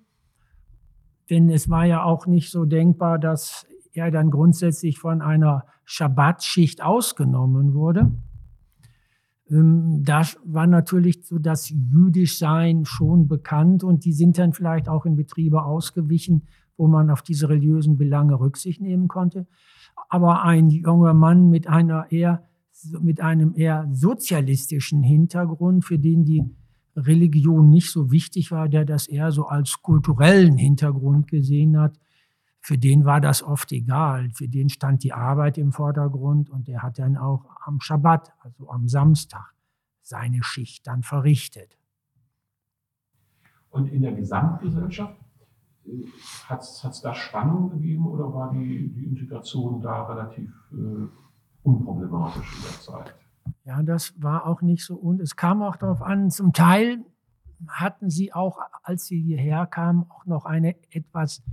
Denn 1.29 1.49
es 1.49 1.69
war 1.69 1.85
ja 1.85 2.03
auch 2.03 2.25
nicht 2.25 2.49
so 2.49 2.65
denkbar, 2.65 3.19
dass 3.19 3.67
er 3.93 4.11
dann 4.11 4.31
grundsätzlich 4.31 4.97
von 4.97 5.21
einer 5.21 5.65
Schabbatschicht 5.83 6.81
ausgenommen 6.81 7.73
wurde. 7.73 8.11
Ähm, 9.51 10.03
da 10.03 10.23
war 10.45 10.65
natürlich 10.65 11.25
so 11.25 11.37
das 11.37 11.69
Jüdischsein 11.69 12.85
schon 12.85 13.27
bekannt 13.27 13.83
und 13.83 14.05
die 14.05 14.13
sind 14.13 14.37
dann 14.37 14.53
vielleicht 14.53 14.87
auch 14.87 15.05
in 15.05 15.15
Betriebe 15.15 15.63
ausgewichen, 15.63 16.47
wo 16.77 16.87
man 16.87 17.09
auf 17.09 17.21
diese 17.21 17.49
religiösen 17.49 17.97
Belange 17.97 18.39
Rücksicht 18.39 18.81
nehmen 18.81 19.07
konnte. 19.07 19.45
Aber 20.09 20.43
ein 20.43 20.69
junger 20.69 21.13
Mann 21.13 21.49
mit 21.49 21.67
einer 21.67 22.11
eher 22.11 22.43
mit 22.99 23.21
einem 23.21 23.53
eher 23.55 23.87
sozialistischen 23.91 25.03
Hintergrund, 25.03 25.85
für 25.85 25.99
den 25.99 26.25
die 26.25 26.43
Religion 26.95 27.69
nicht 27.69 27.91
so 27.91 28.11
wichtig 28.11 28.51
war, 28.51 28.69
der 28.69 28.85
das 28.85 29.07
eher 29.07 29.31
so 29.31 29.45
als 29.45 29.81
kulturellen 29.81 30.57
Hintergrund 30.57 31.27
gesehen 31.27 31.77
hat, 31.77 31.99
für 32.61 32.77
den 32.77 33.05
war 33.05 33.19
das 33.19 33.41
oft 33.41 33.71
egal. 33.71 34.29
Für 34.31 34.47
den 34.47 34.69
stand 34.69 35.03
die 35.03 35.13
Arbeit 35.13 35.57
im 35.57 35.71
Vordergrund 35.71 36.49
und 36.49 36.67
der 36.67 36.83
hat 36.83 36.99
dann 36.99 37.17
auch 37.17 37.45
am 37.65 37.81
Schabbat, 37.81 38.33
also 38.39 38.69
am 38.69 38.87
Samstag, 38.87 39.53
seine 40.01 40.43
Schicht 40.43 40.85
dann 40.85 41.01
verrichtet. 41.01 41.77
Und 43.71 43.87
in 43.87 44.03
der 44.03 44.11
Gesamtgesellschaft 44.11 45.17
äh, 45.85 46.05
hat 46.45 46.61
es 46.61 47.01
da 47.01 47.15
Spannung 47.15 47.71
gegeben 47.71 48.05
oder 48.05 48.31
war 48.31 48.51
die, 48.51 48.91
die 48.93 49.05
Integration 49.05 49.81
da 49.81 50.03
relativ 50.03 50.53
äh, 50.71 51.07
unproblematisch 51.63 52.55
in 52.57 52.61
der 52.61 52.79
Zeit? 52.79 53.15
Ja, 53.63 53.81
das 53.81 54.13
war 54.21 54.45
auch 54.45 54.61
nicht 54.61 54.85
so. 54.85 54.95
Und 54.95 55.19
es 55.19 55.35
kam 55.35 55.63
auch 55.63 55.77
darauf 55.77 56.01
an, 56.01 56.29
zum 56.29 56.53
Teil 56.53 57.03
hatten 57.67 58.09
sie 58.09 58.33
auch, 58.33 58.59
als 58.83 59.05
sie 59.05 59.19
hierher 59.19 59.65
kamen, 59.65 60.05
auch 60.09 60.25
noch 60.25 60.45
eine 60.45 60.75
etwas 60.91 61.43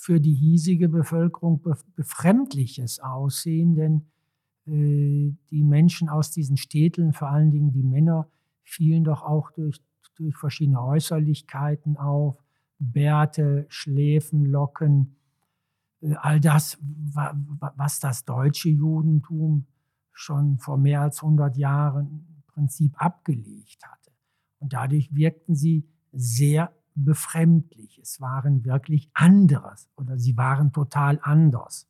für 0.00 0.20
die 0.20 0.34
hiesige 0.34 0.88
Bevölkerung 0.88 1.60
befremdliches 1.96 3.00
Aussehen, 3.00 3.74
denn 3.74 4.06
äh, 4.66 5.34
die 5.50 5.64
Menschen 5.64 6.08
aus 6.08 6.30
diesen 6.30 6.56
Städten, 6.56 7.12
vor 7.12 7.28
allen 7.28 7.50
Dingen 7.50 7.72
die 7.72 7.82
Männer, 7.82 8.28
fielen 8.62 9.04
doch 9.04 9.22
auch 9.22 9.50
durch, 9.50 9.80
durch 10.14 10.36
verschiedene 10.36 10.82
Äußerlichkeiten 10.82 11.96
auf, 11.96 12.42
Bärte, 12.78 13.66
Schläfen, 13.68 14.44
Locken, 14.46 15.16
äh, 16.00 16.14
all 16.14 16.38
das, 16.40 16.78
was 16.80 17.98
das 17.98 18.24
deutsche 18.24 18.68
Judentum 18.68 19.66
schon 20.12 20.58
vor 20.58 20.78
mehr 20.78 21.02
als 21.02 21.22
100 21.22 21.56
Jahren 21.56 22.26
im 22.28 22.42
Prinzip 22.46 22.94
abgelegt 23.02 23.84
hatte. 23.84 24.12
Und 24.60 24.72
dadurch 24.72 25.14
wirkten 25.14 25.54
sie 25.56 25.88
sehr 26.12 26.72
befremdlich. 27.04 27.98
Es 27.98 28.20
waren 28.20 28.64
wirklich 28.64 29.10
anderes 29.14 29.88
oder 29.96 30.18
sie 30.18 30.36
waren 30.36 30.72
total 30.72 31.18
anders. 31.22 31.88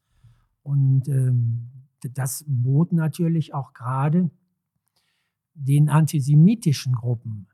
Und 0.62 1.08
ähm, 1.08 1.70
das 2.14 2.44
bot 2.46 2.92
natürlich 2.92 3.54
auch 3.54 3.72
gerade 3.72 4.30
den 5.54 5.88
antisemitischen 5.88 6.94
Gruppen 6.94 7.48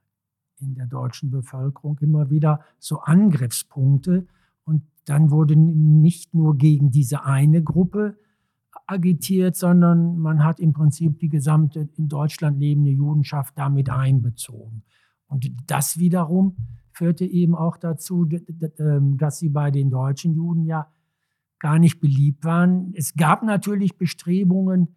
in 0.59 0.75
der 0.75 0.87
deutschen 0.87 1.31
Bevölkerung 1.31 1.99
immer 2.01 2.31
wieder 2.31 2.61
so 2.79 3.01
Angriffspunkte. 3.01 4.27
Und 4.65 4.83
dann 5.07 5.31
wurde 5.31 5.57
nicht 5.57 6.35
nur 6.35 6.57
gegen 6.57 6.91
diese 6.91 7.25
eine 7.25 7.63
Gruppe 7.63 8.19
agitiert, 8.87 9.57
sondern 9.57 10.19
man 10.19 10.45
hat 10.45 10.61
im 10.61 10.73
Prinzip 10.73 11.19
die 11.19 11.29
gesamte 11.29 11.89
in 11.97 12.09
Deutschland 12.09 12.59
lebende 12.59 12.91
Judenschaft 12.91 13.57
damit 13.57 13.89
einbezogen. 13.89 14.83
Und 15.27 15.51
das 15.67 15.99
wiederum 15.99 16.57
führte 16.95 17.25
eben 17.25 17.55
auch 17.55 17.77
dazu, 17.77 18.29
ähm, 18.79 19.19
dass 19.19 19.39
sie 19.39 19.51
bei 19.51 19.71
den 19.71 19.91
deutschen 19.91 20.35
Juden 20.35 20.65
ja 20.65 20.91
gar 21.59 21.79
nicht 21.79 22.01
beliebt 22.01 22.45
waren. 22.45 22.93
Es 22.95 23.15
gab 23.15 23.43
natürlich 23.43 23.99
Bestrebungen, 23.99 24.95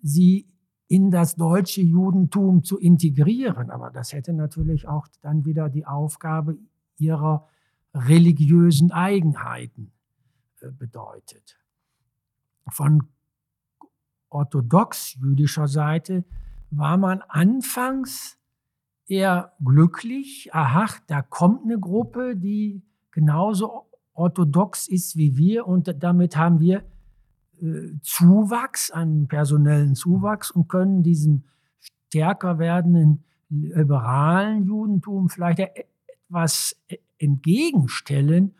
sie 0.00 0.46
in 0.86 1.10
das 1.10 1.36
deutsche 1.36 1.82
Judentum 1.82 2.64
zu 2.64 2.78
integrieren, 2.78 3.70
aber 3.70 3.90
das 3.90 4.12
hätte 4.12 4.32
natürlich 4.32 4.88
auch 4.88 5.06
dann 5.20 5.44
wieder 5.44 5.68
die 5.68 5.86
Aufgabe 5.86 6.58
ihrer 6.96 7.46
religiösen 7.94 8.92
Eigenheiten 8.92 9.92
äh, 10.60 10.70
bedeutet. 10.70 11.58
Von 12.68 13.08
orthodox 14.28 15.14
jüdischer 15.14 15.68
Seite 15.68 16.24
war 16.70 16.96
man 16.96 17.22
anfangs 17.22 18.39
eher 19.10 19.52
glücklich, 19.64 20.50
aha, 20.52 20.86
da 21.08 21.22
kommt 21.22 21.64
eine 21.64 21.78
Gruppe, 21.78 22.36
die 22.36 22.82
genauso 23.10 23.88
orthodox 24.14 24.88
ist 24.88 25.16
wie 25.16 25.36
wir 25.36 25.66
und 25.66 25.94
damit 25.98 26.36
haben 26.36 26.60
wir 26.60 26.84
äh, 27.60 27.98
Zuwachs, 28.02 28.90
einen 28.90 29.26
personellen 29.26 29.94
Zuwachs 29.94 30.50
und 30.50 30.68
können 30.68 31.02
diesem 31.02 31.44
stärker 31.80 32.58
werdenden 32.58 33.24
liberalen 33.48 34.64
Judentum 34.64 35.28
vielleicht 35.28 35.58
etwas 35.58 36.76
entgegenstellen. 37.18 38.54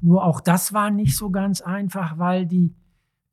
Nur 0.00 0.24
auch 0.24 0.40
das 0.40 0.72
war 0.72 0.90
nicht 0.90 1.16
so 1.16 1.30
ganz 1.30 1.60
einfach, 1.60 2.18
weil 2.18 2.46
die, 2.46 2.74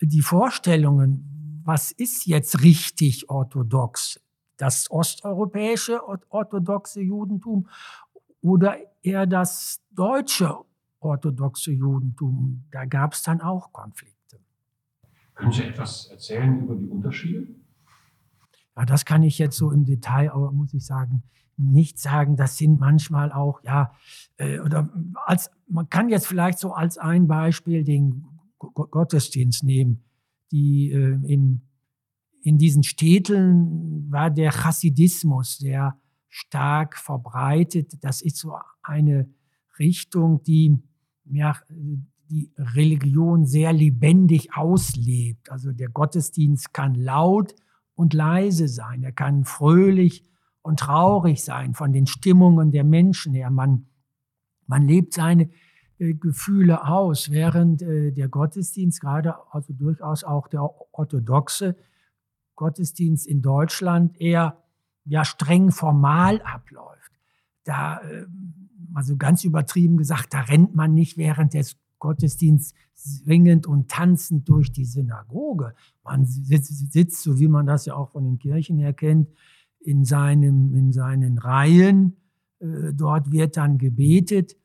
die 0.02 0.22
Vorstellungen, 0.22 1.62
was 1.64 1.92
ist 1.92 2.26
jetzt 2.26 2.62
richtig 2.62 3.30
orthodox, 3.30 4.20
das 4.58 4.90
osteuropäische 4.90 6.02
orthodoxe 6.30 7.02
Judentum 7.02 7.68
oder 8.42 8.78
eher 9.02 9.26
das 9.26 9.82
deutsche 9.92 10.58
orthodoxe 11.00 11.72
Judentum. 11.72 12.66
Da 12.72 12.86
gab 12.86 13.14
es 13.14 13.22
dann 13.24 13.42
auch 13.42 13.72
Konflikte. 13.72 14.40
Können 15.36 15.52
Sie 15.52 15.64
etwas 15.64 16.08
erzählen 16.08 16.60
über 16.62 16.76
die 16.76 16.88
Unterschiede? 16.88 17.48
Ja, 18.76 18.86
das 18.86 19.06
kann 19.06 19.24
ich 19.24 19.38
jetzt 19.38 19.58
so 19.58 19.72
im 19.72 19.86
Detail, 19.86 20.32
aber 20.32 20.52
muss 20.52 20.74
ich 20.74 20.86
sagen, 20.86 21.24
nicht 21.58 22.00
sagen. 22.00 22.36
Das 22.36 22.58
sind 22.58 22.80
manchmal 22.80 23.32
auch, 23.32 23.64
ja, 23.64 23.92
äh, 24.38 24.60
oder 24.60 24.90
als, 25.26 25.52
man 25.68 25.90
kann 25.90 26.10
jetzt 26.10 26.28
vielleicht 26.28 26.60
so 26.60 26.74
als 26.74 26.98
ein 26.98 27.28
Beispiel 27.28 27.84
den 27.84 28.26
Gottesdienst 28.58 29.64
nehmen, 29.64 30.04
die 30.52 30.92
äh, 30.92 31.20
im 31.32 31.62
in 32.48 32.58
diesen 32.58 32.84
Städten 32.84 34.10
war 34.10 34.30
der 34.30 34.52
Chassidismus 34.52 35.58
sehr 35.58 36.00
stark 36.30 36.96
verbreitet. 36.96 37.98
Das 38.00 38.22
ist 38.22 38.38
so 38.38 38.56
eine 38.82 39.28
Richtung, 39.78 40.44
die 40.44 40.78
ja, 41.30 41.58
die 42.30 42.50
Religion 42.58 43.46
sehr 43.46 43.74
lebendig 43.74 44.56
auslebt. 44.56 45.52
Also 45.52 45.74
der 45.74 45.90
Gottesdienst 45.90 46.74
kann 46.74 46.96
laut 46.96 47.54
und 47.96 48.14
leise 48.14 48.70
sein. 48.70 49.04
Er 49.04 49.12
kann 49.12 49.44
fröhlich 49.44 50.24
und 50.62 50.80
traurig 50.80 51.44
sein 51.44 51.74
von 51.74 51.92
den 51.92 52.08
Stimmungen 52.08 52.72
der 52.72 52.86
Menschen 52.86 53.34
her. 53.34 53.50
Man, 53.50 53.88
man 54.68 54.88
lebt 54.88 55.14
seine 55.14 55.50
äh, 56.00 56.14
Gefühle 56.14 56.88
aus, 56.88 57.30
während 57.30 57.82
äh, 57.82 58.14
der 58.14 58.30
Gottesdienst, 58.30 59.02
gerade 59.02 59.36
also 59.52 59.74
durchaus 59.74 60.24
auch 60.24 60.48
der 60.48 60.64
orthodoxe, 60.94 61.76
Gottesdienst 62.58 63.26
in 63.26 63.42
Deutschland 63.42 64.20
eher 64.20 64.62
ja, 65.06 65.24
streng 65.24 65.72
formal 65.72 66.42
abläuft. 66.42 67.14
Da, 67.64 68.02
also 68.94 69.16
ganz 69.16 69.46
übertrieben 69.46 69.98
gesagt, 69.98 70.34
da 70.34 70.42
rennt 70.42 70.76
man 70.76 70.94
nicht 70.94 71.18
während 71.18 71.54
des 71.54 71.78
Gottesdienstes 72.00 72.74
swingend 72.96 73.68
und 73.68 73.90
tanzend 73.90 74.50
durch 74.50 74.72
die 74.72 74.86
Synagoge. 74.86 75.74
Man 76.04 76.26
sitzt, 76.26 76.92
sitzt, 76.92 77.22
so 77.22 77.40
wie 77.40 77.48
man 77.48 77.66
das 77.66 77.86
ja 77.86 77.96
auch 77.96 78.12
von 78.12 78.24
den 78.24 78.40
Kirchen 78.40 78.78
her 78.78 78.94
kennt, 78.94 79.30
in, 79.80 80.04
seinem, 80.04 80.74
in 80.74 80.92
seinen 80.92 81.38
Reihen. 81.38 82.18
Äh, 82.60 82.94
dort 82.94 83.32
wird 83.32 83.58
dann 83.58 83.78
gebetet. 83.78 84.58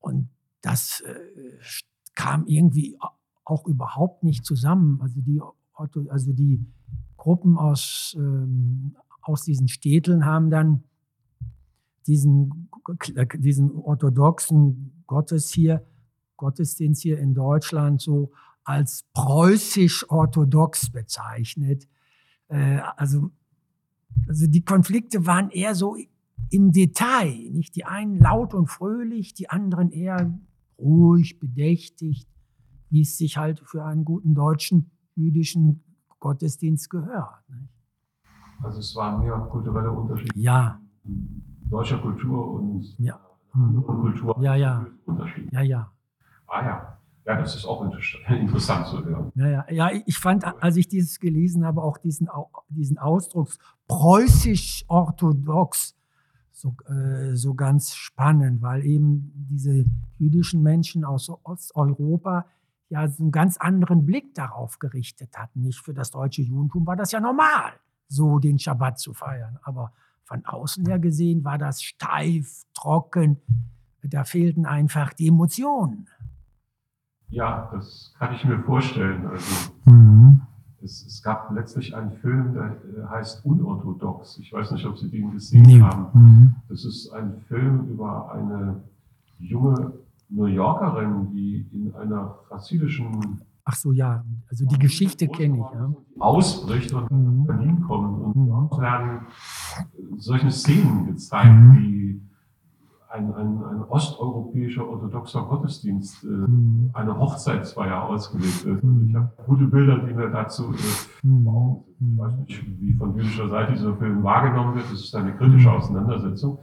Und 0.00 0.28
das 0.60 1.00
äh, 1.00 1.14
kam 2.14 2.46
irgendwie 2.46 2.98
auch 3.44 3.66
überhaupt 3.66 4.24
nicht 4.24 4.44
zusammen. 4.44 5.00
Also 5.00 5.20
die, 5.20 5.40
also 6.08 6.32
die 6.32 6.64
Gruppen 7.18 7.58
aus, 7.58 8.16
ähm, 8.18 8.96
aus 9.20 9.42
diesen 9.42 9.68
Städten 9.68 10.24
haben 10.24 10.48
dann 10.48 10.84
diesen, 12.06 12.70
diesen 13.34 13.72
orthodoxen 13.72 15.02
Gottes 15.06 15.52
hier, 15.52 15.84
Gottesdienst 16.36 17.02
hier 17.02 17.18
in 17.18 17.34
Deutschland 17.34 18.00
so 18.00 18.30
als 18.64 19.04
preußisch-orthodox 19.12 20.90
bezeichnet. 20.90 21.86
Äh, 22.48 22.78
also, 22.96 23.30
also 24.26 24.46
die 24.46 24.64
Konflikte 24.64 25.26
waren 25.26 25.50
eher 25.50 25.74
so 25.74 25.96
im 26.50 26.72
Detail, 26.72 27.50
nicht 27.50 27.76
die 27.76 27.84
einen 27.84 28.18
laut 28.18 28.54
und 28.54 28.68
fröhlich, 28.68 29.34
die 29.34 29.50
anderen 29.50 29.90
eher 29.90 30.38
ruhig, 30.78 31.40
bedächtig, 31.40 32.26
wie 32.88 33.02
es 33.02 33.18
sich 33.18 33.36
halt 33.36 33.60
für 33.66 33.84
einen 33.84 34.04
guten 34.04 34.34
deutschen 34.34 34.90
jüdischen 35.14 35.82
Gottesdienst 36.20 36.90
gehört. 36.90 37.42
Also 38.62 38.80
es 38.80 38.94
waren 38.96 39.20
mehr 39.20 39.38
kulturelle 39.50 39.90
Unterschiede. 39.90 40.38
Ja. 40.38 40.78
Deutscher 41.70 41.98
Kultur 41.98 42.54
und 42.54 42.94
ja. 42.98 43.18
anderen 43.52 43.84
Kultur. 43.84 44.36
Ja, 44.40 44.54
ja. 44.54 44.86
Unterschiede. 45.06 45.48
Ja, 45.52 45.62
ja. 45.62 45.90
Ah 46.46 46.64
ja. 46.64 46.94
Ja, 47.26 47.38
das 47.38 47.56
ist 47.56 47.66
auch 47.66 47.82
interessant 48.28 48.86
zu 48.86 49.04
hören. 49.04 49.32
Ja, 49.34 49.48
ja. 49.48 49.66
ja, 49.70 49.90
ich 50.06 50.18
fand, 50.18 50.44
als 50.44 50.76
ich 50.76 50.88
dieses 50.88 51.18
gelesen 51.20 51.66
habe, 51.66 51.82
auch 51.82 51.98
diesen, 51.98 52.28
diesen 52.70 52.98
Ausdruck 52.98 53.50
preußisch-orthodox 53.86 55.98
so, 56.58 56.74
äh, 56.88 57.36
so 57.36 57.54
ganz 57.54 57.94
spannend, 57.94 58.62
weil 58.62 58.84
eben 58.84 59.32
diese 59.50 59.84
jüdischen 60.18 60.62
Menschen 60.62 61.04
aus 61.04 61.30
Osteuropa 61.44 62.46
ja 62.88 63.00
einen 63.00 63.30
ganz 63.30 63.56
anderen 63.58 64.06
Blick 64.06 64.34
darauf 64.34 64.78
gerichtet 64.78 65.36
hatten. 65.36 65.62
Nicht 65.62 65.80
für 65.80 65.94
das 65.94 66.10
deutsche 66.10 66.42
Judentum 66.42 66.86
war 66.86 66.96
das 66.96 67.12
ja 67.12 67.20
normal, 67.20 67.72
so 68.08 68.38
den 68.38 68.58
Schabbat 68.58 68.98
zu 68.98 69.12
feiern. 69.12 69.58
Aber 69.62 69.92
von 70.24 70.44
außen 70.44 70.86
her 70.86 70.98
gesehen 70.98 71.44
war 71.44 71.58
das 71.58 71.82
steif, 71.82 72.62
trocken. 72.74 73.38
Da 74.02 74.24
fehlten 74.24 74.64
einfach 74.64 75.12
die 75.12 75.28
Emotionen. 75.28 76.08
Ja, 77.28 77.68
das 77.72 78.14
kann 78.18 78.34
ich 78.34 78.44
mir 78.44 78.58
vorstellen. 78.60 79.26
Also, 79.26 79.72
mhm. 79.84 80.40
es, 80.82 81.04
es, 81.04 81.22
gab 81.22 81.50
letztlich 81.52 81.94
einen 81.94 82.12
Film, 82.12 82.54
der 82.54 83.10
heißt 83.10 83.44
Unorthodox. 83.44 84.38
Ich 84.38 84.52
weiß 84.52 84.70
nicht, 84.70 84.86
ob 84.86 84.96
Sie 84.96 85.10
den 85.10 85.32
gesehen 85.32 85.62
nee. 85.62 85.80
haben. 85.80 86.06
Mhm. 86.14 86.54
Das 86.68 86.84
ist 86.86 87.10
ein 87.12 87.42
Film 87.48 87.88
über 87.90 88.32
eine 88.32 88.82
junge 89.38 89.92
New 90.30 90.46
Yorkerin, 90.46 91.30
die 91.30 91.66
in 91.72 91.94
einer 91.94 92.38
chassidischen 92.48 93.40
Ach 93.70 93.74
so, 93.74 93.92
ja, 93.92 94.24
also 94.48 94.64
die 94.64 94.78
Geschichte 94.78 95.28
kenne 95.28 95.56
ich. 95.58 95.78
Ja. 95.78 95.92
Ausbricht 96.20 96.90
und 96.94 97.10
mhm. 97.10 97.40
nach 97.40 97.46
Berlin 97.48 97.82
kommt 97.82 98.24
und 98.24 98.36
mhm. 98.36 98.48
dort 98.48 98.80
werden 98.80 99.26
solche 100.16 100.50
Szenen 100.50 101.04
gezeigt, 101.04 101.50
mhm. 101.50 101.78
wie 101.78 102.22
ein, 103.10 103.34
ein, 103.34 103.64
ein 103.64 103.82
osteuropäischer 103.88 104.88
orthodoxer 104.88 105.42
Gottesdienst, 105.42 106.24
äh, 106.24 106.28
mhm. 106.28 106.90
eine 106.92 107.18
Hochzeitsfeier 107.18 108.04
ausgelegt 108.04 108.64
wird. 108.64 108.82
Mhm. 108.82 109.08
Ich 109.08 109.14
habe 109.14 109.32
gute 109.46 109.64
Bilder, 109.64 109.98
die 109.98 110.14
mir 110.14 110.30
dazu 110.30 110.72
äh, 110.72 111.26
mhm. 111.26 111.84
Ich 112.00 112.18
weiß 112.18 112.36
nicht, 112.38 112.80
wie 112.80 112.94
von 112.94 113.16
jüdischer 113.16 113.48
Seite 113.48 113.72
dieser 113.72 113.96
Film 113.96 114.22
wahrgenommen 114.22 114.76
wird. 114.76 114.86
Das 114.90 115.00
ist 115.00 115.14
eine 115.14 115.34
kritische 115.34 115.68
mhm. 115.68 115.74
Auseinandersetzung. 115.74 116.58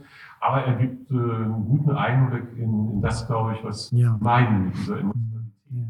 Aber 0.46 0.62
er 0.62 0.76
gibt 0.76 1.10
äh, 1.10 1.14
einen 1.14 1.64
guten 1.64 1.90
Einblick 1.90 2.56
in, 2.56 2.90
in 2.90 3.00
das, 3.00 3.26
glaube 3.26 3.56
ich, 3.56 3.64
was 3.64 3.90
ja. 3.90 4.16
meinen 4.20 4.66
mit 4.66 4.76
dieser 4.76 5.00
Emotionalität. 5.00 5.52
Ja. 5.70 5.82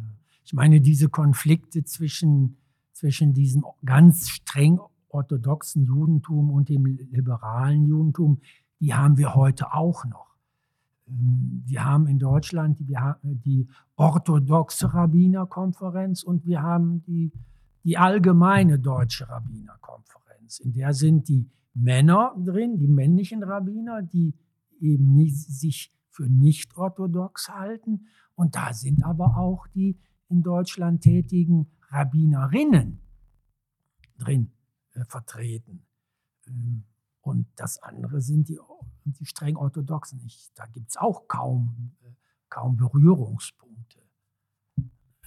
Ich 0.45 0.53
meine, 0.55 0.81
diese 0.81 1.11
Konflikte 1.11 1.85
zwischen, 1.85 2.57
zwischen 2.93 3.35
diesem 3.35 3.67
ganz 3.85 4.31
streng 4.31 4.81
orthodoxen 5.09 5.85
Judentum 5.85 6.51
und 6.51 6.71
dem 6.71 6.87
liberalen 6.87 7.85
Judentum, 7.85 8.41
die 8.81 8.95
haben 8.95 9.19
wir 9.19 9.35
heute 9.35 9.75
auch 9.75 10.07
noch. 10.07 10.35
Ähm, 11.07 11.63
wir 11.67 11.85
haben 11.85 12.07
in 12.07 12.19
Deutschland 12.19 12.79
die, 12.79 12.97
die 13.23 13.69
orthodoxe 13.97 14.95
Rabbinerkonferenz 14.95 16.23
und 16.23 16.47
wir 16.47 16.63
haben 16.63 17.03
die, 17.03 17.31
die 17.85 17.99
allgemeine 17.99 18.79
deutsche 18.79 19.29
Rabbinerkonferenz. 19.29 20.61
In 20.61 20.73
der 20.73 20.95
sind 20.95 21.29
die 21.29 21.47
Männer 21.75 22.35
drin, 22.39 22.79
die 22.79 22.89
männlichen 22.89 23.43
Rabbiner, 23.43 24.01
die 24.01 24.33
eben 24.81 25.15
nicht, 25.15 25.37
sich 25.37 25.93
für 26.11 26.29
nicht 26.29 26.77
orthodox 26.77 27.49
halten. 27.49 28.07
Und 28.35 28.57
da 28.57 28.73
sind 28.73 29.05
aber 29.05 29.37
auch 29.37 29.67
die 29.69 29.99
in 30.29 30.43
Deutschland 30.43 31.03
tätigen 31.03 31.71
Rabbinerinnen 31.89 33.01
drin 34.19 34.51
äh, 34.95 35.05
vertreten. 35.05 35.87
Ähm, 36.47 36.85
und 37.21 37.47
das 37.57 37.83
andere 37.83 38.21
sind 38.21 38.49
die 38.49 38.59
die 39.07 39.27
streng 39.27 39.57
orthodoxen. 39.57 40.21
Ich, 40.25 40.51
da 40.55 40.67
gibt 40.67 40.91
es 40.91 40.97
auch 40.97 41.29
kaum, 41.29 41.93
äh, 42.03 42.11
kaum 42.49 42.77
Berührungspunkte. 42.77 44.01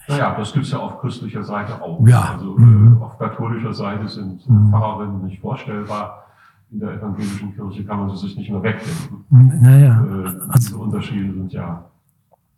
Naja, 0.08 0.36
das 0.36 0.52
gibt 0.52 0.64
es 0.64 0.72
ja 0.72 0.78
auf 0.78 0.98
christlicher 1.00 1.44
Seite 1.44 1.80
auch. 1.80 2.06
Ja. 2.06 2.34
Also 2.34 2.58
äh, 2.58 2.96
auf 3.00 3.18
katholischer 3.18 3.72
Seite 3.72 4.08
sind 4.08 4.48
mhm. 4.48 4.70
Pfarrerinnen 4.70 5.24
nicht 5.26 5.40
vorstellbar. 5.40 6.26
In 6.72 6.78
der 6.78 6.94
evangelischen 6.94 7.54
Kirche 7.54 7.84
kann 7.84 7.98
man 7.98 8.10
sie 8.10 8.26
sich 8.28 8.36
nicht 8.36 8.50
mehr 8.50 8.62
wegdenken. 8.62 9.24
Mhm. 9.30 9.60
Naja. 9.60 10.04
Äh, 10.04 10.24
also, 10.26 10.52
diese 10.56 10.78
Unterschiede 10.78 11.32
sind 11.32 11.52
ja 11.52 11.84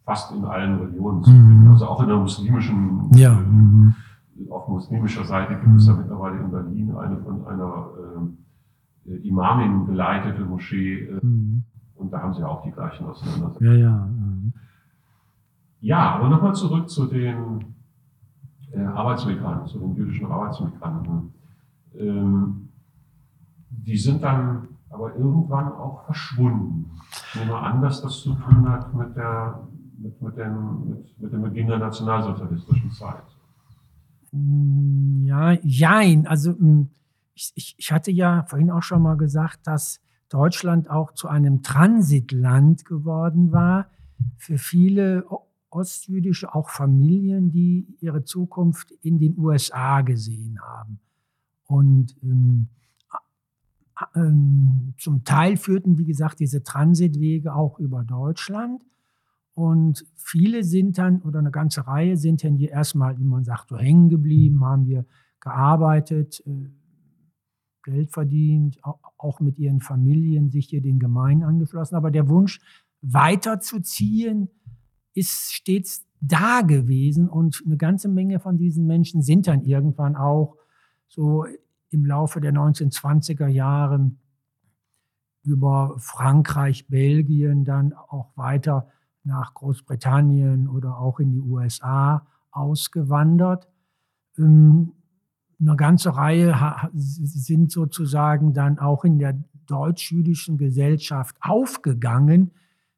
fast 0.05 0.33
in 0.33 0.45
allen 0.45 0.79
Religionen 0.79 1.23
zu 1.23 1.31
finden. 1.31 1.65
Mhm. 1.65 1.71
Also 1.71 1.87
auch 1.87 2.03
in 2.03 2.09
der 2.09 2.19
muslimischen, 2.19 3.11
ja. 3.15 3.33
Äh, 3.33 4.51
auf 4.51 4.69
muslimischer 4.69 5.25
Seite 5.25 5.55
gibt 5.57 5.77
es 5.77 5.87
ja 5.87 5.95
mittlerweile 5.95 6.41
in 6.41 6.51
Berlin 6.51 6.95
eine 6.97 7.17
von 7.19 7.47
einer 7.47 7.87
äh, 9.07 9.13
äh, 9.13 9.29
Imamin 9.29 9.87
geleitete 9.87 10.45
Moschee. 10.45 11.07
Äh, 11.07 11.25
mhm. 11.25 11.63
Und 11.97 12.13
da 12.13 12.21
haben 12.21 12.35
sie 12.35 12.47
auch 12.47 12.63
die 12.65 12.73
gleichen 12.73 13.07
Auseinandersetzungen. 13.07 13.79
Ja, 13.79 13.89
ja. 13.91 14.07
Mhm. 14.07 14.53
Ja, 15.81 16.15
aber 16.15 16.29
nochmal 16.29 16.55
zurück 16.55 16.89
zu 16.89 17.07
den 17.07 17.65
äh, 18.73 18.81
Arbeitsmigranten, 18.81 19.67
zu 19.67 19.79
den 19.79 19.95
jüdischen 19.95 20.27
Arbeitsmigranten. 20.27 21.33
Ähm, 21.99 22.62
die 23.87 23.97
sind 23.97 24.23
dann 24.23 24.69
aber 24.91 25.17
irgendwann 25.17 25.73
auch 25.73 26.05
verschwunden. 26.05 26.91
Ich 27.35 27.41
nehme 27.41 27.57
an, 27.57 27.81
dass 27.81 28.03
das 28.03 28.21
zu 28.21 28.35
tun 28.35 28.69
hat 28.69 28.95
mit, 28.95 29.17
der, 29.17 29.67
mit, 29.99 30.21
mit, 30.21 30.37
dem, 30.37 30.89
mit, 30.89 31.21
mit 31.21 31.33
dem 31.33 31.43
Beginn 31.43 31.69
der 31.69 31.79
nationalsozialistischen 31.79 32.91
Zeit. 32.91 33.25
Ja, 34.33 35.53
jein. 35.63 36.27
Also 36.27 36.55
ich, 37.35 37.53
ich, 37.55 37.75
ich 37.79 37.93
hatte 37.93 38.11
ja 38.11 38.45
vorhin 38.45 38.71
auch 38.71 38.83
schon 38.83 39.03
mal 39.03 39.17
gesagt, 39.17 39.67
dass 39.67 40.01
Deutschland 40.29 40.91
auch 40.91 41.13
zu 41.13 41.29
einem 41.29 41.63
Transitland 41.63 42.85
geworden 42.85 43.53
war 43.53 43.87
für 44.37 44.59
viele 44.59 45.25
ostjüdische, 45.71 46.55
auch 46.55 46.69
Familien, 46.69 47.51
die 47.51 47.97
ihre 48.01 48.25
Zukunft 48.25 48.91
in 49.03 49.19
den 49.19 49.39
USA 49.39 50.03
gesehen 50.03 50.59
haben. 50.61 51.01
Und 51.67 52.15
ähm, 52.23 52.69
ähm, 54.15 54.95
zum 54.99 55.25
Teil 55.25 55.57
führten, 55.57 55.99
wie 55.99 56.05
gesagt, 56.05 56.41
diese 56.41 56.63
Transitwege 56.63 57.55
auch 57.55 57.79
über 57.79 58.05
Deutschland. 58.05 58.83
Und 59.55 60.07
viele 60.17 60.65
sind 60.65 60.99
dann, 60.99 61.21
oder 61.23 61.39
eine 61.39 61.51
ganze 61.51 61.87
Reihe 61.87 62.17
sind 62.17 62.43
dann 62.43 62.57
hier 62.57 62.71
erstmal, 62.71 63.19
wie 63.19 63.25
man 63.25 63.45
sagt, 63.45 63.69
so 63.69 63.77
hängen 63.77 64.09
geblieben, 64.09 64.65
haben 64.65 64.85
hier 64.85 65.05
gearbeitet, 65.41 66.43
äh, 66.47 66.71
Geld 67.85 68.13
verdient, 68.13 68.79
auch 69.19 69.41
mit 69.41 69.59
ihren 69.59 69.81
Familien 69.81 70.51
sich 70.51 70.69
hier 70.69 70.81
den 70.81 71.01
Gemeinden 71.01 71.43
angeschlossen. 71.43 71.97
Aber 71.97 72.13
der 72.13 72.29
Wunsch, 72.29 72.61
weiterzuziehen, 73.01 74.49
ist 75.15 75.53
stets 75.53 76.07
da 76.21 76.63
gewesen. 76.63 77.29
Und 77.29 77.63
eine 77.67 77.77
ganze 77.77 78.09
Menge 78.09 78.39
von 78.39 78.57
diesen 78.57 78.87
Menschen 78.87 79.23
sind 79.23 79.49
dann 79.49 79.65
irgendwann 79.65 80.17
auch 80.17 80.57
so 81.09 81.45
im 81.93 82.07
Laufe 82.07 82.41
der 82.41 82.53
1920er 82.53 83.49
Jahre 83.49 84.11
über 85.45 85.95
Frankreich, 85.99 86.89
Belgien, 86.89 87.65
dann 87.65 87.93
auch 87.93 88.37
weiter 88.37 88.89
nach 89.25 89.55
Großbritannien 89.55 90.69
oder 90.69 90.99
auch 90.99 91.21
in 91.21 91.31
die 91.31 91.41
USA 91.41 92.27
ausgewandert. 92.51 93.69
Ähm, 94.39 94.93
eine 95.61 95.77
ganze 95.77 96.17
Reihe 96.17 96.57
sind 96.93 97.71
sozusagen 97.71 98.53
dann 98.53 98.79
auch 98.79 99.05
in 99.05 99.19
der 99.19 99.39
deutsch-jüdischen 99.67 100.59
Gesellschaft 100.59 101.37
aufgegangen. 101.41 102.51